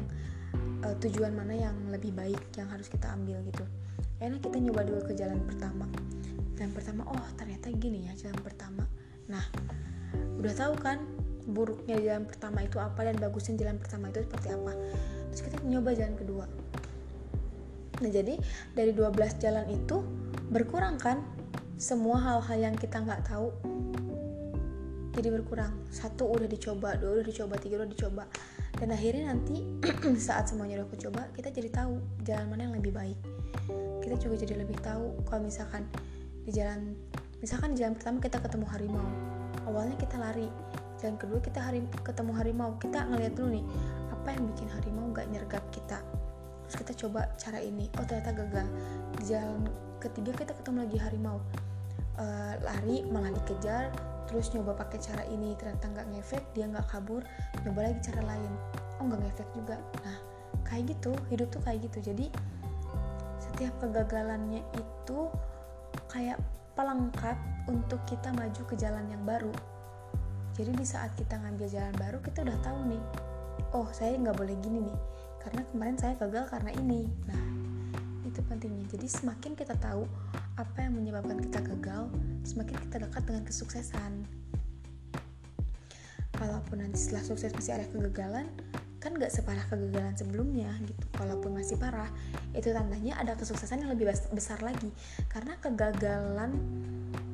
uh, 0.81 0.97
tujuan 0.97 1.37
mana 1.37 1.53
yang 1.53 1.77
lebih 1.93 2.09
baik 2.09 2.41
yang 2.57 2.65
harus 2.73 2.89
kita 2.89 3.13
ambil 3.13 3.37
gitu. 3.45 3.61
Enak 4.17 4.41
kita 4.41 4.57
nyoba 4.57 4.81
dulu 4.81 5.05
ke 5.05 5.13
jalan 5.13 5.37
pertama. 5.45 5.85
Jalan 6.57 6.73
pertama 6.73 7.05
oh 7.05 7.27
ternyata 7.37 7.69
gini 7.69 8.09
ya 8.09 8.17
jalan 8.17 8.41
pertama. 8.41 8.89
Nah 9.29 9.45
udah 10.41 10.53
tahu 10.57 10.73
kan 10.81 11.05
buruknya 11.45 12.01
jalan 12.01 12.25
pertama 12.25 12.65
itu 12.65 12.81
apa 12.81 13.05
dan 13.05 13.21
bagusnya 13.21 13.61
jalan 13.61 13.77
pertama 13.77 14.09
itu 14.09 14.25
seperti 14.25 14.47
apa. 14.57 14.73
Terus 15.29 15.41
kita 15.45 15.57
nyoba 15.61 15.93
jalan 15.93 16.15
kedua. 16.17 16.45
Nah 18.01 18.09
jadi 18.09 18.33
dari 18.73 18.91
12 18.91 19.37
jalan 19.37 19.69
itu 19.69 20.01
berkurang 20.49 20.97
kan 20.97 21.21
semua 21.77 22.17
hal-hal 22.17 22.71
yang 22.71 22.75
kita 22.79 23.03
nggak 23.03 23.27
tahu 23.29 23.53
jadi 25.15 25.31
berkurang. 25.31 25.71
Satu 25.87 26.27
udah 26.27 26.45
dicoba 26.45 26.99
dua 26.99 27.19
udah 27.19 27.25
dicoba 27.25 27.55
tiga 27.55 27.79
udah 27.79 27.89
dicoba. 27.89 28.23
Dan 28.75 28.91
akhirnya 28.91 29.31
nanti 29.31 29.63
saat 30.27 30.51
semuanya 30.51 30.83
udah 30.83 30.99
coba 31.07 31.31
kita 31.31 31.49
jadi 31.55 31.71
tahu 31.71 32.03
jalan 32.27 32.45
mana 32.51 32.67
yang 32.67 32.75
lebih 32.75 32.91
baik. 32.91 33.19
Kita 34.03 34.15
juga 34.19 34.35
jadi 34.43 34.59
lebih 34.59 34.75
tahu 34.83 35.23
kalau 35.23 35.47
misalkan 35.47 35.87
di 36.43 36.51
jalan 36.51 36.93
misalkan 37.39 37.73
di 37.73 37.81
jalan 37.81 37.95
pertama 37.95 38.19
kita 38.19 38.37
ketemu 38.43 38.65
harimau. 38.67 39.07
Awalnya 39.65 39.95
kita 39.95 40.15
lari. 40.19 40.51
Jalan 40.99 41.15
kedua 41.15 41.39
kita 41.39 41.59
hari 41.63 41.79
ketemu 42.03 42.31
harimau. 42.35 42.71
Kita 42.77 43.07
ngeliat 43.07 43.33
dulu 43.33 43.49
nih 43.55 43.65
apa 44.11 44.27
yang 44.35 44.43
bikin 44.51 44.67
harimau 44.67 45.05
gak 45.15 45.27
nyergap 45.31 45.63
kita? 45.71 46.03
Terus 46.67 46.75
kita 46.83 46.93
coba 47.07 47.31
cara 47.39 47.63
ini. 47.63 47.87
Oh 47.95 48.03
ternyata 48.03 48.35
gagal. 48.35 48.67
Di 49.15 49.31
jalan 49.31 49.63
ketiga 50.03 50.35
kita 50.35 50.51
ketemu 50.51 50.77
lagi 50.83 50.97
harimau. 50.99 51.39
Uh, 52.15 52.55
lari 52.63 53.03
malah 53.11 53.27
dikejar 53.27 53.91
terus 54.25 54.51
nyoba 54.53 54.73
pakai 54.73 54.99
cara 55.01 55.23
ini 55.29 55.53
ternyata 55.55 55.85
nggak 55.89 56.07
ngefek 56.13 56.43
dia 56.57 56.65
nggak 56.65 56.85
kabur 56.89 57.21
nyoba 57.63 57.79
lagi 57.91 57.99
cara 58.05 58.21
lain. 58.25 58.51
Oh 58.99 59.03
nggak 59.05 59.21
ngefek 59.21 59.49
juga. 59.53 59.77
Nah 60.03 60.17
kayak 60.65 60.97
gitu 60.97 61.11
hidup 61.29 61.47
tuh 61.53 61.61
kayak 61.61 61.85
gitu. 61.87 62.13
Jadi 62.13 62.25
setiap 63.39 63.73
kegagalannya 63.79 64.65
itu 64.75 65.19
kayak 66.11 66.41
pelengkap 66.75 67.37
untuk 67.71 68.03
kita 68.03 68.35
maju 68.35 68.61
ke 68.67 68.75
jalan 68.75 69.05
yang 69.07 69.23
baru. 69.23 69.51
Jadi 70.55 70.71
di 70.75 70.85
saat 70.87 71.11
kita 71.19 71.35
ngambil 71.39 71.67
jalan 71.67 71.95
baru 71.99 72.17
kita 72.23 72.43
udah 72.43 72.57
tahu 72.63 72.79
nih 72.87 73.03
oh 73.75 73.87
saya 73.91 74.15
nggak 74.15 74.35
boleh 74.35 74.55
gini 74.63 74.83
nih 74.83 74.97
karena 75.43 75.61
kemarin 75.71 75.97
saya 75.99 76.13
gagal 76.19 76.47
karena 76.49 76.71
ini. 76.75 77.07
Nah 77.29 77.43
itu 78.25 78.39
pentingnya. 78.43 78.87
Jadi 78.89 79.07
semakin 79.07 79.53
kita 79.53 79.77
tahu 79.77 80.03
apa 80.55 80.87
yang 80.87 80.95
menyebabkan 80.95 81.35
kita 81.43 81.59
gagal 81.59 82.07
semakin 82.47 82.75
kita 82.87 83.03
dekat 83.03 83.23
dengan 83.27 83.43
kesuksesan. 83.43 84.13
Kalaupun 86.35 86.83
nanti 86.83 86.99
setelah 86.99 87.23
sukses 87.23 87.51
masih 87.55 87.79
ada 87.79 87.87
kegagalan 87.91 88.47
kan 88.99 89.13
gak 89.21 89.29
separah 89.29 89.61
kegagalan 89.69 90.15
sebelumnya 90.17 90.71
gitu. 90.87 91.05
Kalaupun 91.13 91.59
masih 91.59 91.77
parah 91.77 92.09
itu 92.57 92.73
tandanya 92.73 93.19
ada 93.21 93.37
kesuksesan 93.37 93.85
yang 93.85 93.91
lebih 93.93 94.09
besar 94.33 94.59
lagi. 94.63 94.89
Karena 95.29 95.59
kegagalan 95.61 96.55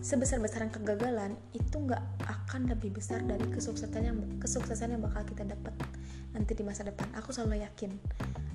sebesar-besaran 0.02 0.74
kegagalan 0.74 1.38
itu 1.54 1.78
nggak 1.78 2.02
akan 2.26 2.74
lebih 2.74 2.98
besar 2.98 3.22
dari 3.22 3.46
kesuksesan 3.54 4.02
yang 4.02 4.18
kesuksesan 4.42 4.98
yang 4.98 5.02
bakal 5.02 5.22
kita 5.24 5.46
dapat 5.46 5.74
nanti 6.34 6.58
di 6.58 6.66
masa 6.66 6.84
depan. 6.84 7.08
Aku 7.22 7.30
selalu 7.32 7.62
yakin 7.64 7.94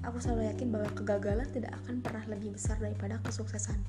aku 0.04 0.20
selalu 0.20 0.50
yakin 0.52 0.68
bahwa 0.74 0.88
kegagalan 0.92 1.48
tidak 1.52 1.72
akan 1.84 2.04
pernah 2.04 2.24
lebih 2.28 2.52
besar 2.56 2.76
daripada 2.76 3.20
kesuksesan. 3.24 3.80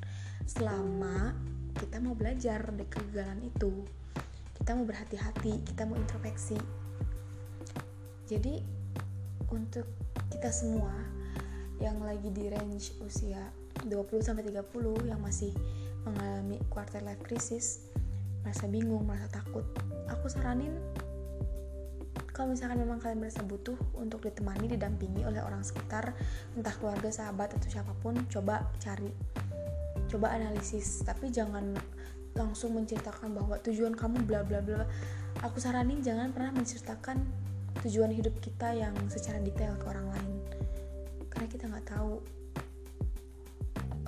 Selama 0.47 1.35
kita 1.77 1.99
mau 1.99 2.15
belajar 2.15 2.63
dari 2.71 2.87
kegagalan 2.87 3.47
itu 3.47 3.85
kita 4.57 4.73
mau 4.73 4.85
berhati-hati 4.87 5.63
kita 5.63 5.87
mau 5.87 5.95
introspeksi. 5.95 6.57
Jadi 8.27 8.59
untuk 9.47 9.87
kita 10.27 10.51
semua 10.51 10.91
yang 11.79 12.01
lagi 12.01 12.33
di 12.33 12.49
range 12.49 12.97
usia 13.05 13.39
20 13.85 13.93
sampai 14.19 14.43
30 14.43 15.07
yang 15.07 15.21
masih 15.21 15.53
mengalami 16.03 16.57
quarter 16.67 16.99
life 17.05 17.21
crisis 17.23 17.87
merasa 18.41 18.65
bingung, 18.67 19.03
merasa 19.03 19.27
takut 19.29 19.63
aku 20.07 20.27
saranin 20.31 20.71
kalau 22.37 22.53
misalkan 22.53 22.77
memang 22.77 23.01
kalian 23.01 23.17
merasa 23.17 23.41
butuh 23.41 23.73
untuk 23.97 24.21
ditemani, 24.21 24.69
didampingi 24.69 25.25
oleh 25.25 25.41
orang 25.41 25.65
sekitar, 25.65 26.13
entah 26.53 26.69
keluarga, 26.77 27.09
sahabat, 27.09 27.57
atau 27.57 27.65
siapa 27.65 27.97
pun, 27.97 28.13
coba 28.29 28.61
cari 28.77 29.09
coba 30.05 30.37
analisis. 30.37 31.01
Tapi 31.01 31.33
jangan 31.33 31.73
langsung 32.37 32.77
menceritakan 32.77 33.33
bahwa 33.33 33.57
tujuan 33.65 33.97
kamu 33.97 34.21
bla 34.29 34.45
bla 34.45 34.61
bla. 34.61 34.85
Aku 35.41 35.57
saranin 35.57 36.05
jangan 36.05 36.29
pernah 36.29 36.53
menceritakan 36.53 37.25
tujuan 37.81 38.13
hidup 38.13 38.37
kita 38.37 38.69
yang 38.69 38.93
secara 39.09 39.41
detail 39.41 39.73
ke 39.81 39.89
orang 39.89 40.05
lain. 40.13 40.33
Karena 41.33 41.47
kita 41.49 41.65
nggak 41.73 41.85
tahu 41.89 42.21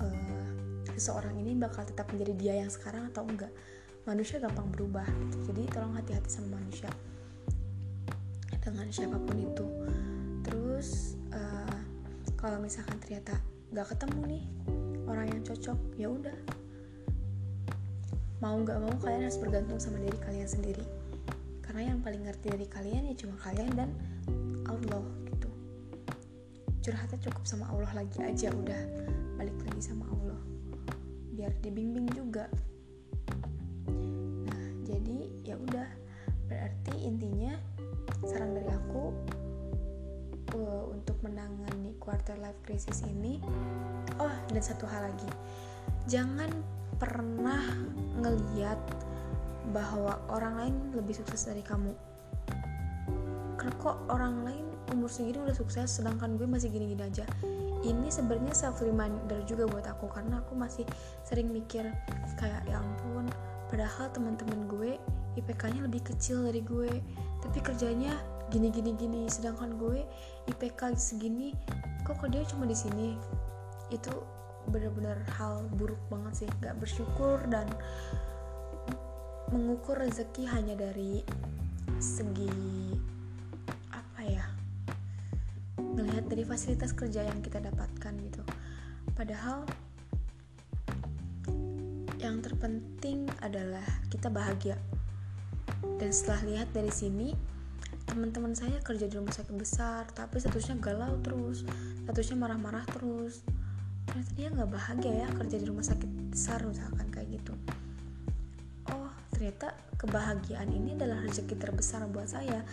uh, 0.06 0.46
seseorang 0.94 1.34
ini 1.42 1.58
bakal 1.58 1.82
tetap 1.82 2.06
menjadi 2.14 2.34
dia 2.38 2.54
yang 2.62 2.70
sekarang 2.70 3.10
atau 3.10 3.26
enggak. 3.26 3.50
Manusia 4.06 4.38
gampang 4.38 4.70
berubah. 4.70 5.10
Jadi 5.50 5.66
tolong 5.74 5.98
hati-hati 5.98 6.30
sama 6.30 6.62
manusia 6.62 6.94
dengan 8.70 8.88
siapa 8.94 9.18
pun 9.18 9.38
itu. 9.42 9.66
Terus 10.46 11.18
uh, 11.34 11.78
kalau 12.38 12.62
misalkan 12.62 13.02
ternyata 13.02 13.36
nggak 13.74 13.94
ketemu 13.94 14.22
nih 14.38 14.44
orang 15.10 15.26
yang 15.34 15.42
cocok 15.42 15.80
ya 15.98 16.08
udah. 16.10 16.38
Mau 18.40 18.56
nggak 18.62 18.80
mau 18.80 18.94
kalian 19.04 19.28
harus 19.28 19.42
bergantung 19.42 19.82
sama 19.82 20.00
diri 20.00 20.16
kalian 20.22 20.48
sendiri. 20.48 20.86
Karena 21.66 21.94
yang 21.94 22.00
paling 22.00 22.24
ngerti 22.24 22.48
dari 22.56 22.68
kalian 22.70 23.10
ya 23.12 23.16
cuma 23.20 23.36
kalian 23.42 23.70
dan 23.76 23.90
Allah 24.70 25.04
gitu. 25.28 25.50
Curhatnya 26.86 27.20
cukup 27.30 27.44
sama 27.44 27.68
Allah 27.74 27.92
lagi 27.94 28.18
aja 28.24 28.54
udah. 28.54 28.82
Balik 29.36 29.58
lagi 29.68 29.82
sama 29.84 30.08
Allah. 30.08 30.40
Biar 31.36 31.52
dibimbing 31.60 32.08
juga. 32.16 32.48
Nah 34.48 34.66
jadi 34.88 35.18
ya 35.44 35.60
udah. 35.60 35.90
Berarti 36.50 36.96
intinya 37.06 37.54
saran 38.28 38.52
dari 38.56 38.68
aku 38.68 39.14
uh, 40.56 40.84
untuk 40.92 41.16
menangani 41.24 41.96
quarter 42.02 42.36
life 42.40 42.60
crisis 42.66 43.04
ini 43.08 43.40
oh 44.20 44.34
dan 44.52 44.64
satu 44.64 44.88
hal 44.90 45.12
lagi. 45.12 45.30
Jangan 46.10 46.50
pernah 47.00 47.64
ngeliat 48.20 48.80
bahwa 49.72 50.18
orang 50.34 50.54
lain 50.58 50.76
lebih 50.98 51.16
sukses 51.16 51.48
dari 51.48 51.62
kamu. 51.62 51.94
Karena 53.56 53.74
kok 53.78 53.98
orang 54.10 54.44
lain 54.44 54.66
umur 54.90 55.12
segini 55.12 55.38
udah 55.38 55.54
sukses 55.54 56.02
sedangkan 56.02 56.36
gue 56.36 56.48
masih 56.50 56.74
gini-gini 56.74 57.06
aja. 57.06 57.26
Ini 57.80 58.12
sebenarnya 58.12 58.52
self 58.52 58.84
reminder 58.84 59.40
juga 59.48 59.64
buat 59.70 59.88
aku 59.88 60.12
karena 60.12 60.44
aku 60.44 60.58
masih 60.58 60.84
sering 61.24 61.48
mikir 61.48 61.88
kayak 62.36 62.68
ya 62.68 62.76
ampun 62.84 63.32
padahal 63.72 64.12
teman-teman 64.12 64.68
gue 64.68 64.92
IPK-nya 65.40 65.86
lebih 65.88 66.04
kecil 66.04 66.44
dari 66.44 66.60
gue 66.60 66.92
tapi 67.40 67.60
kerjanya 67.64 68.14
gini 68.50 68.74
gini 68.74 68.92
gini. 68.98 69.22
Sedangkan 69.30 69.78
gue 69.78 70.04
IPK 70.50 70.98
segini 70.98 71.54
kok 72.04 72.26
dia 72.28 72.42
cuma 72.50 72.66
di 72.66 72.76
sini? 72.76 73.14
Itu 73.94 74.12
benar-benar 74.70 75.22
hal 75.38 75.70
buruk 75.78 76.00
banget 76.10 76.46
sih. 76.46 76.50
Gak 76.62 76.78
bersyukur 76.82 77.42
dan 77.48 77.70
mengukur 79.50 79.98
rezeki 79.98 80.46
hanya 80.46 80.78
dari 80.78 81.26
segi 81.98 82.54
apa 83.90 84.22
ya 84.22 84.46
melihat 85.82 86.30
dari 86.30 86.46
fasilitas 86.46 86.94
kerja 86.94 87.26
yang 87.26 87.42
kita 87.42 87.58
dapatkan 87.58 88.14
gitu. 88.30 88.46
Padahal 89.18 89.66
yang 92.20 92.44
terpenting 92.46 93.26
adalah 93.42 93.84
kita 94.12 94.30
bahagia 94.30 94.78
dan 95.98 96.10
setelah 96.14 96.42
lihat 96.46 96.70
dari 96.76 96.94
sini 96.94 97.34
teman-teman 98.06 98.54
saya 98.58 98.78
kerja 98.82 99.06
di 99.06 99.16
rumah 99.18 99.34
sakit 99.34 99.54
besar 99.54 100.06
tapi 100.14 100.42
statusnya 100.42 100.82
galau 100.82 101.18
terus 101.22 101.66
statusnya 102.10 102.38
marah-marah 102.42 102.86
terus. 102.90 103.46
Ternyata 104.10 104.32
dia 104.34 104.48
nggak 104.50 104.70
bahagia 104.74 105.14
ya 105.14 105.28
kerja 105.30 105.56
di 105.62 105.66
rumah 105.70 105.86
sakit 105.86 106.34
besar 106.34 106.66
misalkan 106.66 107.06
kayak 107.14 107.30
gitu. 107.38 107.54
Oh 108.90 109.14
ternyata 109.30 109.78
kebahagiaan 110.02 110.74
ini 110.74 110.98
adalah 110.98 111.22
rezeki 111.22 111.54
terbesar 111.62 112.10
buat 112.10 112.26
saya. 112.26 112.66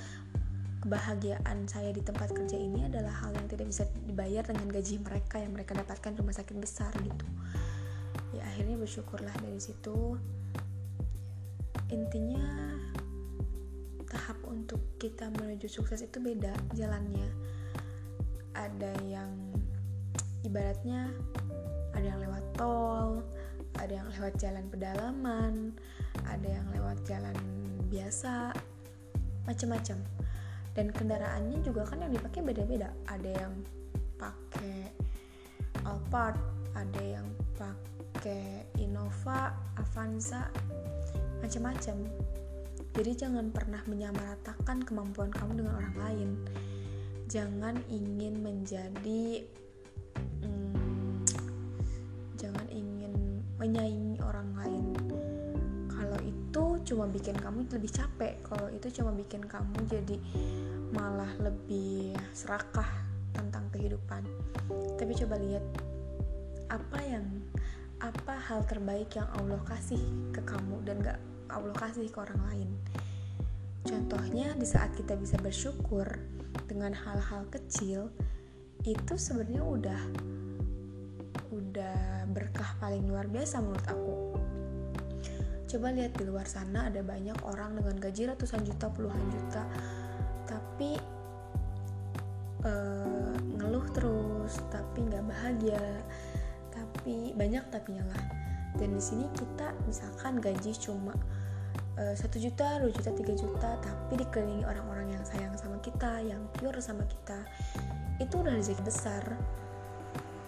Kebahagiaan 0.81 1.69
saya 1.69 1.93
di 1.93 2.01
tempat 2.01 2.33
kerja 2.33 2.57
ini 2.57 2.89
adalah 2.89 3.13
hal 3.21 3.37
yang 3.37 3.45
tidak 3.51 3.69
bisa 3.69 3.85
dibayar 4.09 4.41
dengan 4.47 4.73
gaji 4.73 5.03
mereka 5.03 5.37
yang 5.37 5.53
mereka 5.53 5.77
dapatkan 5.77 6.17
di 6.17 6.19
rumah 6.25 6.37
sakit 6.37 6.57
besar 6.57 6.93
gitu. 7.05 7.27
Ya 8.33 8.47
akhirnya 8.49 8.81
bersyukurlah 8.81 9.37
dari 9.45 9.61
situ. 9.61 10.17
Intinya 11.93 12.76
tahap 14.17 14.41
untuk 14.49 14.81
kita 14.97 15.29
menuju 15.29 15.69
sukses 15.69 16.01
itu 16.01 16.17
beda 16.17 16.57
jalannya. 16.73 17.29
Ada 18.57 18.97
yang 19.05 19.29
ibaratnya 20.41 21.13
ada 21.93 22.17
yang 22.17 22.21
lewat 22.25 22.45
tol 22.57 23.21
ada 23.77 23.93
yang 23.93 24.09
lewat 24.17 24.41
jalan 24.41 24.65
pedalaman 24.73 25.77
ada 26.25 26.49
yang 26.49 26.65
lewat 26.73 26.97
jalan 27.05 27.37
biasa 27.93 28.57
macam-macam. 29.45 30.01
Dan 30.73 30.93
kendaraannya 30.93 31.61
juga 31.65 31.89
kan 31.89 32.05
yang 32.05 32.13
dipakai 32.13 32.41
beda-beda. 32.45 32.93
Ada 33.09 33.31
yang 33.33 33.53
pakai 34.17 34.93
Alphard 35.85 36.37
ada 36.73 37.03
yang 37.05 37.29
pakai 37.57 38.65
Innova 38.81 39.53
Avanza 39.77 40.49
macam-macam 41.41 41.97
jadi 42.97 43.13
jangan 43.13 43.53
pernah 43.53 43.85
menyamaratakan 43.85 44.81
kemampuan 44.89 45.29
kamu 45.29 45.61
dengan 45.61 45.77
orang 45.77 45.97
lain. 46.01 46.31
Jangan 47.29 47.77
ingin 47.93 48.41
menjadi 48.41 49.45
hmm, 50.41 51.21
jangan 52.41 52.65
ingin 52.73 53.45
menyaingi 53.61 54.17
orang 54.25 54.49
lain. 54.57 54.97
Kalau 55.93 56.17
itu 56.25 56.65
cuma 56.89 57.05
bikin 57.13 57.37
kamu 57.37 57.69
lebih 57.69 57.93
capek 57.93 58.41
kalau 58.41 58.73
itu 58.73 58.89
cuma 58.97 59.13
bikin 59.13 59.45
kamu 59.45 59.77
jadi 59.93 60.17
malah 60.97 61.29
lebih 61.37 62.17
serakah 62.33 62.89
tentang 63.37 63.69
kehidupan. 63.77 64.25
Tapi 64.97 65.13
coba 65.21 65.37
lihat 65.37 65.65
apa 66.73 66.99
yang 67.05 67.29
apa 68.01 68.41
hal 68.41 68.65
terbaik 68.65 69.13
yang 69.13 69.29
Allah 69.37 69.61
kasih 69.69 70.01
ke 70.33 70.41
kamu 70.49 70.81
dan 70.89 70.97
gak 71.05 71.21
Allah 71.51 71.77
kasih 71.77 72.11
ke 72.11 72.19
orang 72.19 72.41
lain. 72.51 72.71
Contohnya 73.87 74.51
di 74.59 74.67
saat 74.67 74.91
kita 74.99 75.15
bisa 75.15 75.39
bersyukur 75.39 76.07
dengan 76.67 76.91
hal-hal 76.91 77.47
kecil 77.55 78.11
itu 78.83 79.15
sebenarnya 79.15 79.63
udah 79.63 80.03
udah 81.55 82.27
berkah 82.35 82.75
paling 82.83 83.07
luar 83.07 83.31
biasa 83.31 83.63
menurut 83.63 83.87
aku. 83.87 84.15
Coba 85.67 85.91
lihat 85.95 86.15
di 86.19 86.25
luar 86.27 86.47
sana 86.47 86.91
ada 86.91 87.03
banyak 87.03 87.39
orang 87.47 87.79
dengan 87.79 87.99
gaji 87.99 88.31
ratusan 88.31 88.63
juta 88.67 88.87
puluhan 88.91 89.23
juta 89.31 89.67
tapi 90.47 90.95
uh, 92.63 93.35
ngeluh 93.59 93.87
terus 93.91 94.63
tapi 94.71 95.07
nggak 95.11 95.27
bahagia 95.27 95.83
tapi 96.71 97.35
banyak 97.35 97.65
tapi 97.71 97.99
lah 97.99 98.46
dan 98.77 98.93
di 98.93 99.03
sini 99.03 99.27
kita 99.33 99.73
misalkan 99.89 100.41
gaji 100.41 100.73
cuma 100.77 101.13
eh, 101.97 102.13
satu 102.13 102.37
juta, 102.37 102.81
dua 102.81 102.93
juta, 102.93 103.11
tiga 103.17 103.35
juta, 103.37 103.71
tapi 103.81 104.21
dikelilingi 104.21 104.65
orang-orang 104.69 105.17
yang 105.17 105.25
sayang 105.25 105.57
sama 105.57 105.81
kita, 105.81 106.21
yang 106.21 106.45
pure 106.61 106.77
sama 106.81 107.05
kita, 107.09 107.41
itu 108.21 108.35
udah 108.37 108.53
rezeki 108.53 108.83
besar. 108.85 109.25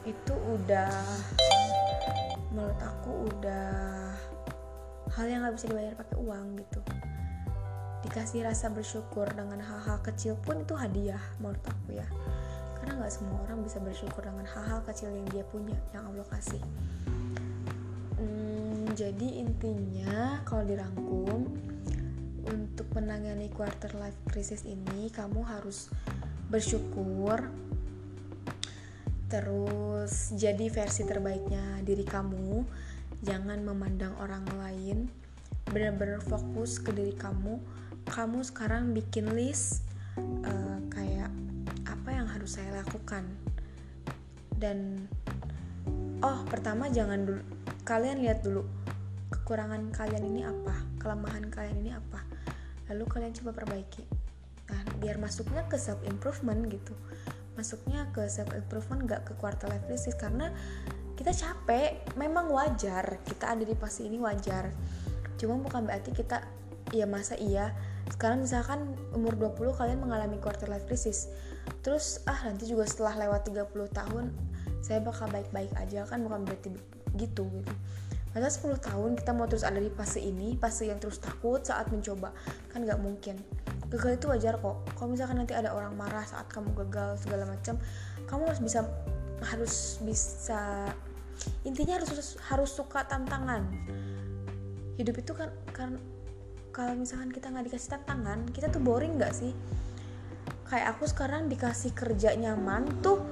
Itu 0.05 0.37
udah, 0.37 0.93
menurut 2.53 2.81
aku 2.81 3.33
udah 3.33 3.69
hal 5.17 5.27
yang 5.27 5.45
gak 5.45 5.57
bisa 5.57 5.67
dibayar 5.73 5.97
pakai 5.97 6.17
uang 6.21 6.47
gitu. 6.61 6.81
Dikasih 8.05 8.45
rasa 8.45 8.69
bersyukur 8.73 9.27
dengan 9.33 9.61
hal-hal 9.61 10.01
kecil 10.05 10.37
pun 10.45 10.63
itu 10.63 10.73
hadiah 10.77 11.21
menurut 11.41 11.61
aku 11.67 11.99
ya 11.99 12.07
karena 12.79 13.05
nggak 13.05 13.11
semua 13.13 13.37
orang 13.45 13.61
bisa 13.67 13.83
bersyukur 13.83 14.23
dengan 14.23 14.47
hal-hal 14.49 14.81
kecil 14.87 15.11
yang 15.11 15.27
dia 15.35 15.45
punya 15.51 15.77
yang 15.91 16.09
Allah 16.09 16.25
kasih 16.31 16.63
hmm, 18.19 18.99
jadi 18.99 19.29
intinya 19.41 20.43
kalau 20.43 20.67
dirangkum 20.67 21.47
untuk 22.49 22.89
menangani 22.97 23.53
quarter 23.53 23.93
life 23.97 24.17
crisis 24.27 24.65
ini 24.65 25.13
kamu 25.13 25.45
harus 25.45 25.93
bersyukur 26.49 27.45
terus 29.29 30.33
jadi 30.33 30.73
versi 30.73 31.05
terbaiknya 31.05 31.85
diri 31.85 32.03
kamu. 32.03 32.65
Jangan 33.21 33.61
memandang 33.61 34.17
orang 34.25 34.47
lain 34.57 35.13
benar-benar 35.69 36.25
fokus 36.25 36.81
ke 36.81 36.97
diri 36.97 37.13
kamu. 37.13 37.61
Kamu 38.09 38.41
sekarang 38.41 38.97
bikin 38.97 39.37
list 39.37 39.85
uh, 40.17 40.81
kayak 40.89 41.29
apa 41.85 42.09
yang 42.09 42.25
harus 42.25 42.57
saya 42.57 42.81
lakukan. 42.81 43.29
Dan 44.57 45.05
oh 46.25 46.41
pertama 46.49 46.89
jangan 46.89 47.29
dulu 47.29 47.43
kalian 47.89 48.21
lihat 48.21 48.45
dulu 48.45 48.69
kekurangan 49.33 49.89
kalian 49.97 50.29
ini 50.29 50.45
apa 50.45 50.89
kelemahan 51.01 51.49
kalian 51.49 51.81
ini 51.81 51.91
apa. 51.97 52.21
Lalu 52.93 53.05
kalian 53.09 53.33
coba 53.41 53.57
perbaiki. 53.57 54.05
Nah 54.69 54.81
biar 55.01 55.17
masuknya 55.17 55.65
ke 55.65 55.81
self 55.81 56.05
improvement 56.05 56.69
gitu. 56.69 56.93
Masuknya 57.57 58.13
ke 58.13 58.29
self 58.29 58.53
improvement 58.53 59.09
gak 59.09 59.25
ke 59.25 59.33
quarter 59.41 59.73
life 59.73 59.89
crisis. 59.89 60.13
Karena 60.21 60.53
kita 61.17 61.33
capek 61.33 62.13
memang 62.21 62.53
wajar. 62.53 63.25
Kita 63.25 63.57
ada 63.57 63.65
di 63.65 63.73
fase 63.73 64.05
ini 64.05 64.21
wajar. 64.21 64.69
Cuma 65.41 65.57
bukan 65.57 65.89
berarti 65.89 66.13
kita 66.13 66.45
ya 66.93 67.09
masa 67.09 67.41
iya. 67.41 67.73
Sekarang 68.13 68.45
misalkan 68.45 69.01
umur 69.17 69.33
20 69.37 69.81
kalian 69.81 70.05
mengalami 70.05 70.37
quarter 70.37 70.69
life 70.69 70.85
crisis. 70.85 71.33
Terus 71.81 72.21
ah 72.29 72.37
nanti 72.45 72.69
juga 72.69 72.85
setelah 72.85 73.29
lewat 73.29 73.49
30 73.49 73.65
tahun 73.97 74.25
saya 74.85 75.01
bakal 75.01 75.29
baik-baik 75.33 75.73
aja. 75.77 76.05
Kan 76.05 76.25
bukan 76.25 76.45
berarti 76.45 76.73
gitu 77.19 77.51
gitu. 77.51 77.75
Masa 78.33 78.55
10 78.55 78.79
tahun 78.79 79.11
kita 79.19 79.35
mau 79.35 79.51
terus 79.51 79.67
ada 79.67 79.83
di 79.83 79.91
fase 79.91 80.23
ini 80.23 80.55
fase 80.55 80.87
yang 80.87 81.03
terus 81.03 81.19
takut 81.19 81.59
saat 81.65 81.91
mencoba 81.91 82.31
kan 82.71 82.87
nggak 82.87 83.01
mungkin. 83.03 83.35
Gagal 83.91 84.21
itu 84.21 84.27
wajar 84.31 84.61
kok. 84.61 84.85
Kalau 84.95 85.09
misalkan 85.11 85.43
nanti 85.43 85.57
ada 85.57 85.75
orang 85.75 85.97
marah 85.99 86.23
saat 86.23 86.47
kamu 86.53 86.77
gagal 86.87 87.25
segala 87.25 87.49
macam 87.49 87.81
kamu 88.29 88.43
harus 88.53 88.61
bisa 88.61 88.81
harus 89.43 89.75
bisa 90.05 90.93
intinya 91.65 91.99
harus 91.99 92.37
harus 92.47 92.71
suka 92.71 93.03
tantangan. 93.09 93.65
Hidup 95.01 95.19
itu 95.19 95.33
kan 95.35 95.51
kan 95.73 95.91
kalau 96.71 96.95
misalkan 96.95 97.33
kita 97.35 97.51
nggak 97.51 97.75
dikasih 97.75 97.97
tantangan 97.97 98.45
kita 98.55 98.71
tuh 98.71 98.79
boring 98.85 99.17
nggak 99.17 99.35
sih? 99.35 99.57
Kayak 100.69 100.95
aku 100.95 101.09
sekarang 101.09 101.49
dikasih 101.49 101.97
kerja 101.97 102.37
nyaman 102.37 103.01
tuh 103.01 103.25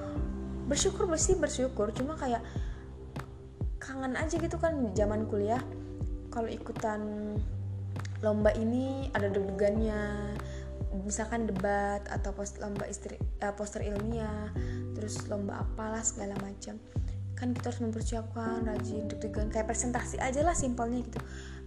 bersyukur 0.67 1.05
bersih 1.05 1.37
bersyukur. 1.37 1.93
Cuma 1.93 2.17
kayak 2.17 2.41
kangen 3.77 4.17
aja 4.17 4.35
gitu 4.37 4.57
kan 4.57 4.93
zaman 4.93 5.25
kuliah. 5.29 5.61
Kalau 6.33 6.49
ikutan 6.49 7.33
lomba 8.21 8.49
ini 8.57 9.09
ada 9.13 9.29
deg-degannya 9.29 10.33
misalkan 11.05 11.45
debat 11.45 12.01
atau 12.09 12.33
post 12.33 12.57
lomba 12.57 12.89
istri 12.89 13.19
uh, 13.43 13.53
poster 13.53 13.85
ilmiah 13.85 14.49
terus 14.97 15.29
lomba 15.29 15.61
apalah 15.61 16.01
segala 16.01 16.33
macam. 16.41 16.81
Kan 17.37 17.53
kita 17.53 17.69
harus 17.69 17.81
mempersiapkan 17.85 18.65
rajin 18.65 19.05
deg-degan. 19.05 19.53
Kayak 19.53 19.69
presentasi 19.69 20.17
aja 20.17 20.41
lah 20.41 20.57
simpelnya 20.57 21.05
gitu. 21.05 21.19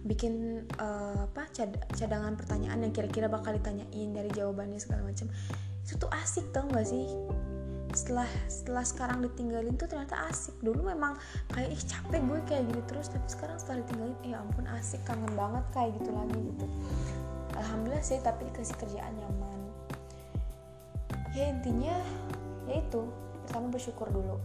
Bikin 0.03 0.65
uh, 0.81 1.31
apa 1.31 1.47
cad 1.55 1.79
cadangan 1.95 2.35
pertanyaan 2.35 2.83
yang 2.83 2.91
kira-kira 2.91 3.31
bakal 3.31 3.55
ditanyain 3.55 4.11
dari 4.11 4.27
jawabannya 4.35 4.79
segala 4.83 5.07
macam. 5.07 5.31
Itu 5.87 5.95
tuh 5.95 6.11
asik 6.11 6.51
tau 6.51 6.67
gak 6.67 6.87
sih 6.87 7.07
setelah 7.91 8.27
setelah 8.47 8.83
sekarang 8.87 9.19
ditinggalin 9.23 9.75
tuh 9.75 9.87
ternyata 9.87 10.27
asik. 10.31 10.55
Dulu 10.63 10.91
memang 10.91 11.19
kayak 11.51 11.69
ih 11.71 11.83
capek 11.83 12.21
gue 12.23 12.39
kayak 12.47 12.63
gitu 12.71 12.81
terus 12.87 13.07
tapi 13.11 13.27
sekarang 13.27 13.57
setelah 13.59 13.83
ditinggalin 13.83 14.17
ya 14.23 14.35
ampun 14.39 14.65
asik 14.79 15.01
kangen 15.03 15.31
banget 15.35 15.63
kayak 15.75 15.91
gitu 15.99 16.09
lagi 16.11 16.39
gitu. 16.39 16.65
Alhamdulillah 17.59 18.05
sih 18.05 18.19
tapi 18.23 18.47
dikasih 18.47 18.75
kerjaan 18.79 19.13
nyaman. 19.19 19.59
Ya 21.35 21.51
intinya 21.51 21.95
ya 22.67 22.75
itu 22.79 23.07
pertama 23.47 23.71
bersyukur 23.71 24.07
dulu. 24.11 24.39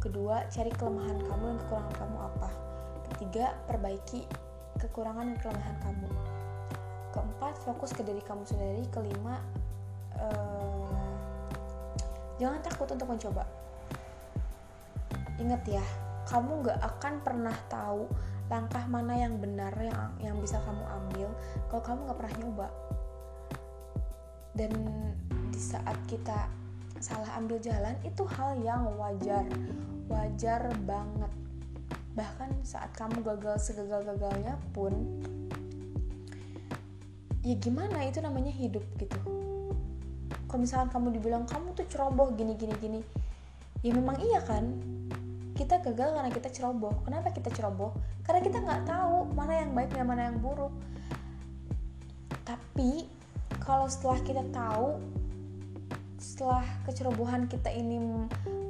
Kedua 0.00 0.48
cari 0.50 0.72
kelemahan 0.74 1.20
kamu 1.22 1.44
dan 1.46 1.58
kekurangan 1.62 1.92
kamu 1.94 2.16
apa. 2.32 2.48
Ketiga 3.12 3.46
perbaiki 3.68 4.24
kekurangan 4.80 5.30
dan 5.30 5.38
kelemahan 5.38 5.76
kamu. 5.84 6.08
Keempat 7.12 7.54
fokus 7.62 7.92
ke 7.92 8.02
diri 8.02 8.24
kamu 8.24 8.42
sendiri. 8.48 8.82
Kelima 8.88 9.38
uh, 10.16 10.91
jangan 12.42 12.58
takut 12.58 12.90
untuk 12.90 13.06
mencoba. 13.06 13.46
Ingat 15.38 15.62
ya 15.70 15.84
kamu 16.26 16.66
gak 16.66 16.80
akan 16.82 17.14
pernah 17.22 17.54
tahu 17.70 18.10
langkah 18.50 18.82
mana 18.90 19.14
yang 19.14 19.38
benar 19.38 19.72
yang 19.78 20.10
yang 20.18 20.36
bisa 20.42 20.58
kamu 20.66 20.82
ambil 20.82 21.28
kalau 21.70 21.82
kamu 21.86 21.98
gak 22.10 22.18
pernah 22.18 22.34
nyoba. 22.42 22.68
Dan 24.58 24.72
di 25.54 25.60
saat 25.62 25.94
kita 26.10 26.50
salah 26.98 27.30
ambil 27.38 27.62
jalan 27.62 27.94
itu 28.02 28.26
hal 28.26 28.58
yang 28.58 28.90
wajar. 28.98 29.46
Wajar 30.10 30.66
banget. 30.82 31.32
Bahkan 32.18 32.66
saat 32.66 32.90
kamu 32.98 33.22
gagal 33.22 33.70
segagal-gagalnya 33.70 34.58
pun 34.74 34.92
ya 37.46 37.54
gimana? 37.56 38.02
Itu 38.04 38.20
namanya 38.20 38.52
hidup 38.52 38.84
gitu 39.00 39.41
misalkan 40.62 40.88
kamu 40.94 41.18
dibilang 41.18 41.44
kamu 41.44 41.74
tuh 41.74 41.86
ceroboh 41.90 42.30
gini 42.38 42.54
gini 42.54 42.74
gini. 42.78 43.00
Ya 43.82 43.92
memang 43.92 44.22
iya 44.22 44.38
kan? 44.46 44.78
Kita 45.58 45.82
gagal 45.82 46.14
karena 46.14 46.30
kita 46.30 46.48
ceroboh. 46.54 47.02
Kenapa 47.02 47.34
kita 47.34 47.50
ceroboh? 47.50 47.90
Karena 48.22 48.40
kita 48.40 48.62
nggak 48.62 48.86
tahu 48.86 49.26
mana 49.34 49.66
yang 49.66 49.74
baik 49.74 49.90
dan 49.90 50.06
mana 50.06 50.30
yang 50.30 50.38
buruk. 50.38 50.70
Tapi 52.46 53.10
kalau 53.58 53.90
setelah 53.90 54.22
kita 54.22 54.42
tahu 54.54 55.02
setelah 56.22 56.62
kecerobohan 56.86 57.50
kita 57.50 57.66
ini 57.74 57.98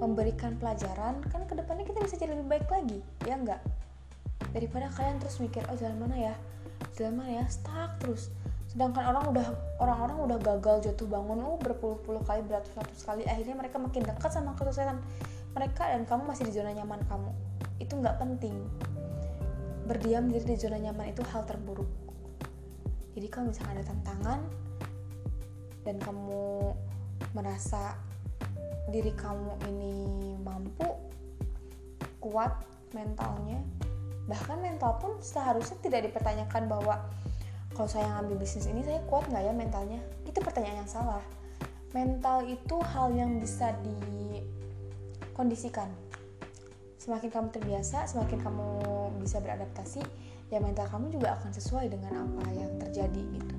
memberikan 0.01 0.57
pelajaran 0.57 1.21
kan 1.29 1.45
ke 1.45 1.53
depannya 1.53 1.85
kita 1.85 2.01
bisa 2.01 2.17
jadi 2.17 2.33
lebih 2.33 2.49
baik 2.49 2.69
lagi 2.73 3.05
ya 3.29 3.37
enggak 3.37 3.61
daripada 4.57 4.89
kalian 4.97 5.21
terus 5.21 5.37
mikir 5.41 5.65
oh 5.69 5.77
jalan 5.77 5.97
mana 6.01 6.33
ya? 6.33 6.35
Jalan 6.97 7.25
mana 7.25 7.31
ya? 7.41 7.45
Stuck 7.49 7.97
terus 8.01 8.29
sedangkan 8.73 9.05
orang 9.05 9.25
udah 9.37 9.47
orang-orang 9.85 10.19
udah 10.33 10.39
gagal 10.41 10.89
jatuh 10.89 11.05
bangun 11.05 11.45
oh 11.45 11.61
berpuluh-puluh 11.61 12.25
kali 12.25 12.41
beratus-ratus 12.49 13.05
kali 13.05 13.23
akhirnya 13.29 13.53
mereka 13.53 13.77
makin 13.77 14.01
dekat 14.01 14.33
sama 14.33 14.57
kesuksesan 14.57 14.97
mereka 15.53 15.85
dan 15.85 16.09
kamu 16.09 16.23
masih 16.25 16.49
di 16.49 16.53
zona 16.57 16.73
nyaman 16.73 17.01
kamu. 17.07 17.31
Itu 17.77 18.01
nggak 18.01 18.17
penting. 18.17 18.57
Berdiam 19.85 20.33
diri 20.33 20.45
di 20.45 20.57
zona 20.57 20.81
nyaman 20.81 21.13
itu 21.13 21.21
hal 21.29 21.45
terburuk. 21.45 21.89
Jadi 23.13 23.27
kalau 23.29 23.53
misalnya 23.53 23.81
ada 23.81 23.85
tantangan 23.93 24.41
dan 25.85 25.97
kamu 26.01 26.73
merasa 27.37 28.01
diri 28.89 29.13
kamu 29.13 29.53
ini 29.69 29.95
mampu 30.41 30.89
kuat 32.23 32.55
mentalnya 32.97 33.61
bahkan 34.31 34.63
mental 34.63 35.03
pun 35.03 35.19
seharusnya 35.19 35.75
tidak 35.83 36.07
dipertanyakan 36.07 36.71
bahwa 36.71 37.03
kalau 37.73 37.89
saya 37.89 38.05
ngambil 38.21 38.45
bisnis 38.45 38.69
ini 38.69 38.85
saya 38.85 39.01
kuat 39.09 39.25
nggak 39.33 39.45
ya 39.49 39.53
mentalnya? 39.57 40.01
Itu 40.29 40.45
pertanyaan 40.45 40.85
yang 40.85 40.91
salah. 40.91 41.25
Mental 41.97 42.45
itu 42.49 42.77
hal 42.81 43.13
yang 43.17 43.41
bisa 43.41 43.73
dikondisikan. 45.33 45.89
Semakin 47.01 47.33
kamu 47.33 47.49
terbiasa 47.51 48.07
semakin 48.07 48.39
kamu 48.45 48.69
bisa 49.19 49.43
beradaptasi 49.43 50.05
ya 50.53 50.61
mental 50.61 50.85
kamu 50.87 51.17
juga 51.17 51.41
akan 51.41 51.51
sesuai 51.57 51.89
dengan 51.89 52.29
apa 52.29 52.45
yang 52.53 52.71
terjadi 52.79 53.23
gitu. 53.41 53.57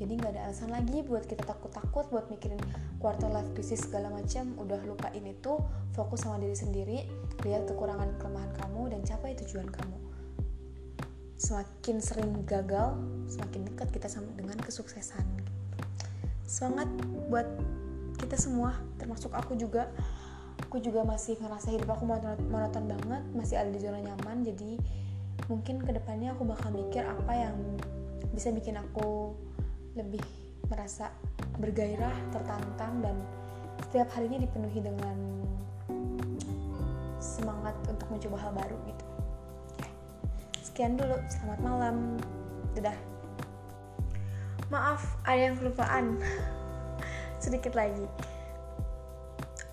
Jadi 0.00 0.16
nggak 0.16 0.32
ada 0.32 0.48
alasan 0.48 0.72
lagi 0.72 1.04
buat 1.04 1.28
kita 1.28 1.44
takut-takut 1.44 2.08
buat 2.08 2.32
mikirin 2.32 2.62
quarter 3.02 3.28
life 3.28 3.52
crisis 3.52 3.84
segala 3.84 4.08
macam. 4.08 4.56
Udah 4.56 4.80
lupain 4.86 5.26
itu 5.26 5.60
fokus 5.92 6.24
sama 6.24 6.40
diri 6.40 6.56
sendiri 6.56 6.98
lihat 7.44 7.68
kekurangan 7.68 8.16
kelemahan 8.16 8.52
kamu 8.56 8.96
dan 8.96 9.00
capai 9.04 9.36
tujuan 9.36 9.68
kamu 9.68 10.09
semakin 11.40 12.04
sering 12.04 12.44
gagal 12.44 13.00
semakin 13.24 13.64
dekat 13.72 13.88
kita 13.88 14.12
sama 14.12 14.28
dengan 14.36 14.60
kesuksesan. 14.60 15.24
Semangat 16.44 16.92
buat 17.32 17.48
kita 18.20 18.36
semua 18.36 18.76
termasuk 19.00 19.32
aku 19.32 19.56
juga. 19.56 19.88
Aku 20.68 20.76
juga 20.76 21.02
masih 21.08 21.40
ngerasa 21.40 21.72
hidup 21.72 21.96
aku 21.96 22.04
monoton 22.04 22.84
banget 22.84 23.24
masih 23.32 23.56
ada 23.56 23.72
di 23.72 23.80
zona 23.80 24.04
nyaman. 24.04 24.44
Jadi 24.44 24.76
mungkin 25.48 25.80
ke 25.80 25.96
depannya 25.96 26.36
aku 26.36 26.44
bakal 26.44 26.76
mikir 26.76 27.00
apa 27.00 27.32
yang 27.32 27.56
bisa 28.36 28.52
bikin 28.52 28.76
aku 28.76 29.32
lebih 29.96 30.20
merasa 30.68 31.10
bergairah, 31.56 32.12
tertantang 32.30 33.00
dan 33.00 33.16
setiap 33.88 34.12
harinya 34.14 34.38
dipenuhi 34.44 34.78
dengan 34.84 35.16
semangat 37.18 37.74
untuk 37.88 38.06
mencoba 38.12 38.36
hal 38.36 38.52
baru 38.52 38.76
gitu. 38.84 39.09
Sekian 40.80 40.96
dulu, 40.96 41.20
selamat 41.28 41.60
malam. 41.60 41.96
Dadah. 42.72 42.96
Maaf, 44.72 45.04
ada 45.28 45.52
yang 45.52 45.60
kelupaan. 45.60 46.16
Sedikit 47.44 47.76
lagi. 47.76 48.08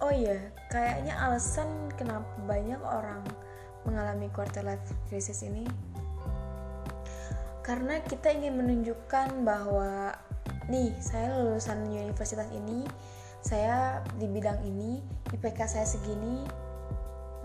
Oh 0.03 0.11
iya, 0.11 0.51
kayaknya 0.67 1.15
alasan 1.15 1.87
kenapa 1.95 2.27
banyak 2.43 2.83
orang 2.83 3.23
mengalami 3.87 4.27
quarter 4.35 4.67
life 4.67 4.83
crisis 5.07 5.47
ini 5.47 5.63
karena 7.63 8.03
kita 8.03 8.27
ingin 8.27 8.59
menunjukkan 8.59 9.47
bahwa 9.47 10.11
nih 10.67 10.91
saya 10.99 11.31
lulusan 11.39 11.87
universitas 11.87 12.51
ini 12.51 12.83
saya 13.39 14.03
di 14.19 14.27
bidang 14.27 14.59
ini 14.59 14.99
IPK 15.31 15.71
saya 15.71 15.87
segini 15.87 16.43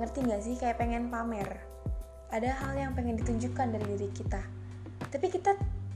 ngerti 0.02 0.18
nggak 0.26 0.42
sih 0.42 0.58
kayak 0.58 0.82
pengen 0.82 1.14
pamer 1.14 1.70
ada 2.32 2.48
hal 2.64 2.72
yang 2.74 2.92
pengen 2.96 3.20
ditunjukkan 3.20 3.76
dari 3.76 3.86
diri 3.92 4.08
kita. 4.10 4.40
Tapi 5.12 5.28
kita 5.28 5.52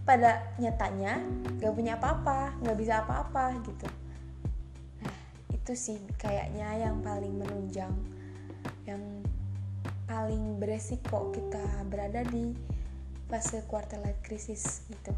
pada 0.06 0.54
nyatanya 0.62 1.18
gak 1.58 1.74
punya 1.74 1.98
apa-apa 1.98 2.54
nggak 2.62 2.78
bisa 2.78 3.02
apa-apa 3.02 3.58
gitu. 3.66 3.88
Nah 5.02 5.16
itu 5.50 5.72
sih 5.74 5.98
kayaknya 6.14 6.86
yang 6.86 7.02
paling 7.02 7.34
menunjang 7.34 7.90
yang 8.86 9.02
paling 10.06 10.62
beresiko 10.62 11.34
kita 11.34 11.64
berada 11.90 12.22
di 12.30 12.54
fase 13.26 13.66
quarter 13.66 13.98
life 14.06 14.22
crisis 14.22 14.86
gitu. 14.86 15.10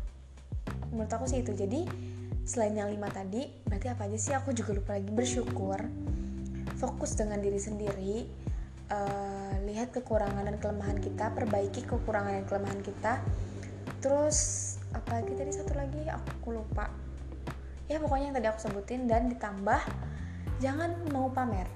Menurut 0.89 1.13
aku 1.13 1.29
sih 1.29 1.45
itu. 1.45 1.53
Jadi 1.53 1.85
selain 2.49 2.73
yang 2.73 2.89
lima 2.89 3.13
tadi 3.13 3.45
berarti 3.69 3.93
apa 3.93 4.09
aja 4.09 4.17
sih? 4.17 4.33
Aku 4.33 4.57
juga 4.57 4.73
lupa 4.73 4.97
lagi. 4.97 5.13
Bersyukur 5.13 5.85
fokus 6.81 7.13
dengan 7.13 7.45
diri 7.45 7.61
sendiri 7.61 8.25
uh, 8.89 9.28
lihat 9.79 9.95
kekurangan 9.95 10.43
dan 10.43 10.59
kelemahan 10.59 10.99
kita 10.99 11.31
perbaiki 11.39 11.87
kekurangan 11.87 12.43
dan 12.43 12.45
kelemahan 12.51 12.83
kita 12.83 13.23
terus 14.03 14.39
apa 14.91 15.23
lagi 15.23 15.39
tadi 15.39 15.55
satu 15.55 15.79
lagi 15.79 16.03
aku 16.11 16.51
lupa 16.51 16.91
ya 17.87 18.03
pokoknya 18.03 18.35
yang 18.35 18.37
tadi 18.43 18.49
aku 18.51 18.59
sebutin 18.59 19.07
dan 19.07 19.31
ditambah 19.31 19.79
jangan 20.59 20.99
mau 21.15 21.31
pamer 21.31 21.71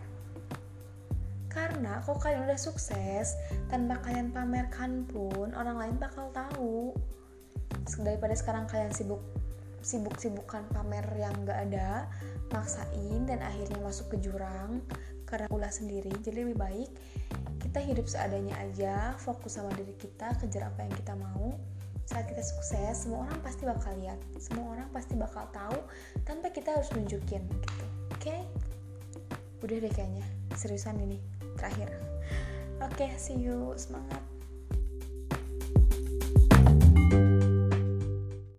karena 1.52 2.00
kalau 2.00 2.16
kalian 2.16 2.48
udah 2.48 2.56
sukses, 2.56 3.36
tanpa 3.68 4.00
kalian 4.00 4.32
pamerkan 4.32 5.04
pun 5.04 5.52
orang 5.52 5.76
lain 5.76 5.96
bakal 6.00 6.32
tahu. 6.32 6.96
Daripada 8.00 8.32
sekarang 8.32 8.64
kalian 8.72 8.88
sibuk 8.88 9.20
sibuk-sibukan 9.84 10.64
pamer 10.72 11.04
yang 11.20 11.44
gak 11.44 11.68
ada, 11.68 12.08
maksain 12.56 13.28
dan 13.28 13.44
akhirnya 13.44 13.84
masuk 13.84 14.16
ke 14.16 14.24
jurang 14.24 14.80
karena 15.28 15.44
ulah 15.52 15.68
sendiri. 15.68 16.08
Jadi 16.24 16.40
lebih 16.40 16.56
baik 16.56 16.88
kita 17.72 17.80
hidup 17.88 18.04
seadanya 18.04 18.52
aja, 18.60 19.16
fokus 19.16 19.56
sama 19.56 19.72
diri 19.72 19.96
kita, 19.96 20.36
kejar 20.36 20.68
apa 20.68 20.84
yang 20.84 20.92
kita 20.92 21.16
mau. 21.16 21.56
Saat 22.04 22.28
kita 22.28 22.44
sukses, 22.44 23.08
semua 23.08 23.24
orang 23.24 23.40
pasti 23.40 23.64
bakal 23.64 23.96
lihat, 23.96 24.20
semua 24.36 24.76
orang 24.76 24.88
pasti 24.92 25.16
bakal 25.16 25.48
tahu 25.56 25.80
tanpa 26.28 26.52
kita 26.52 26.76
harus 26.76 26.92
nunjukin 26.92 27.40
gitu. 27.48 27.84
Oke? 28.12 28.28
Okay? 28.28 28.40
Udah 29.64 29.80
deh 29.80 29.88
kayaknya, 29.88 30.26
seriusan 30.52 31.00
ini 31.00 31.16
terakhir 31.56 31.88
oke 32.82 32.92
okay, 32.94 33.10
see 33.16 33.38
you 33.38 33.74
semangat 33.78 34.22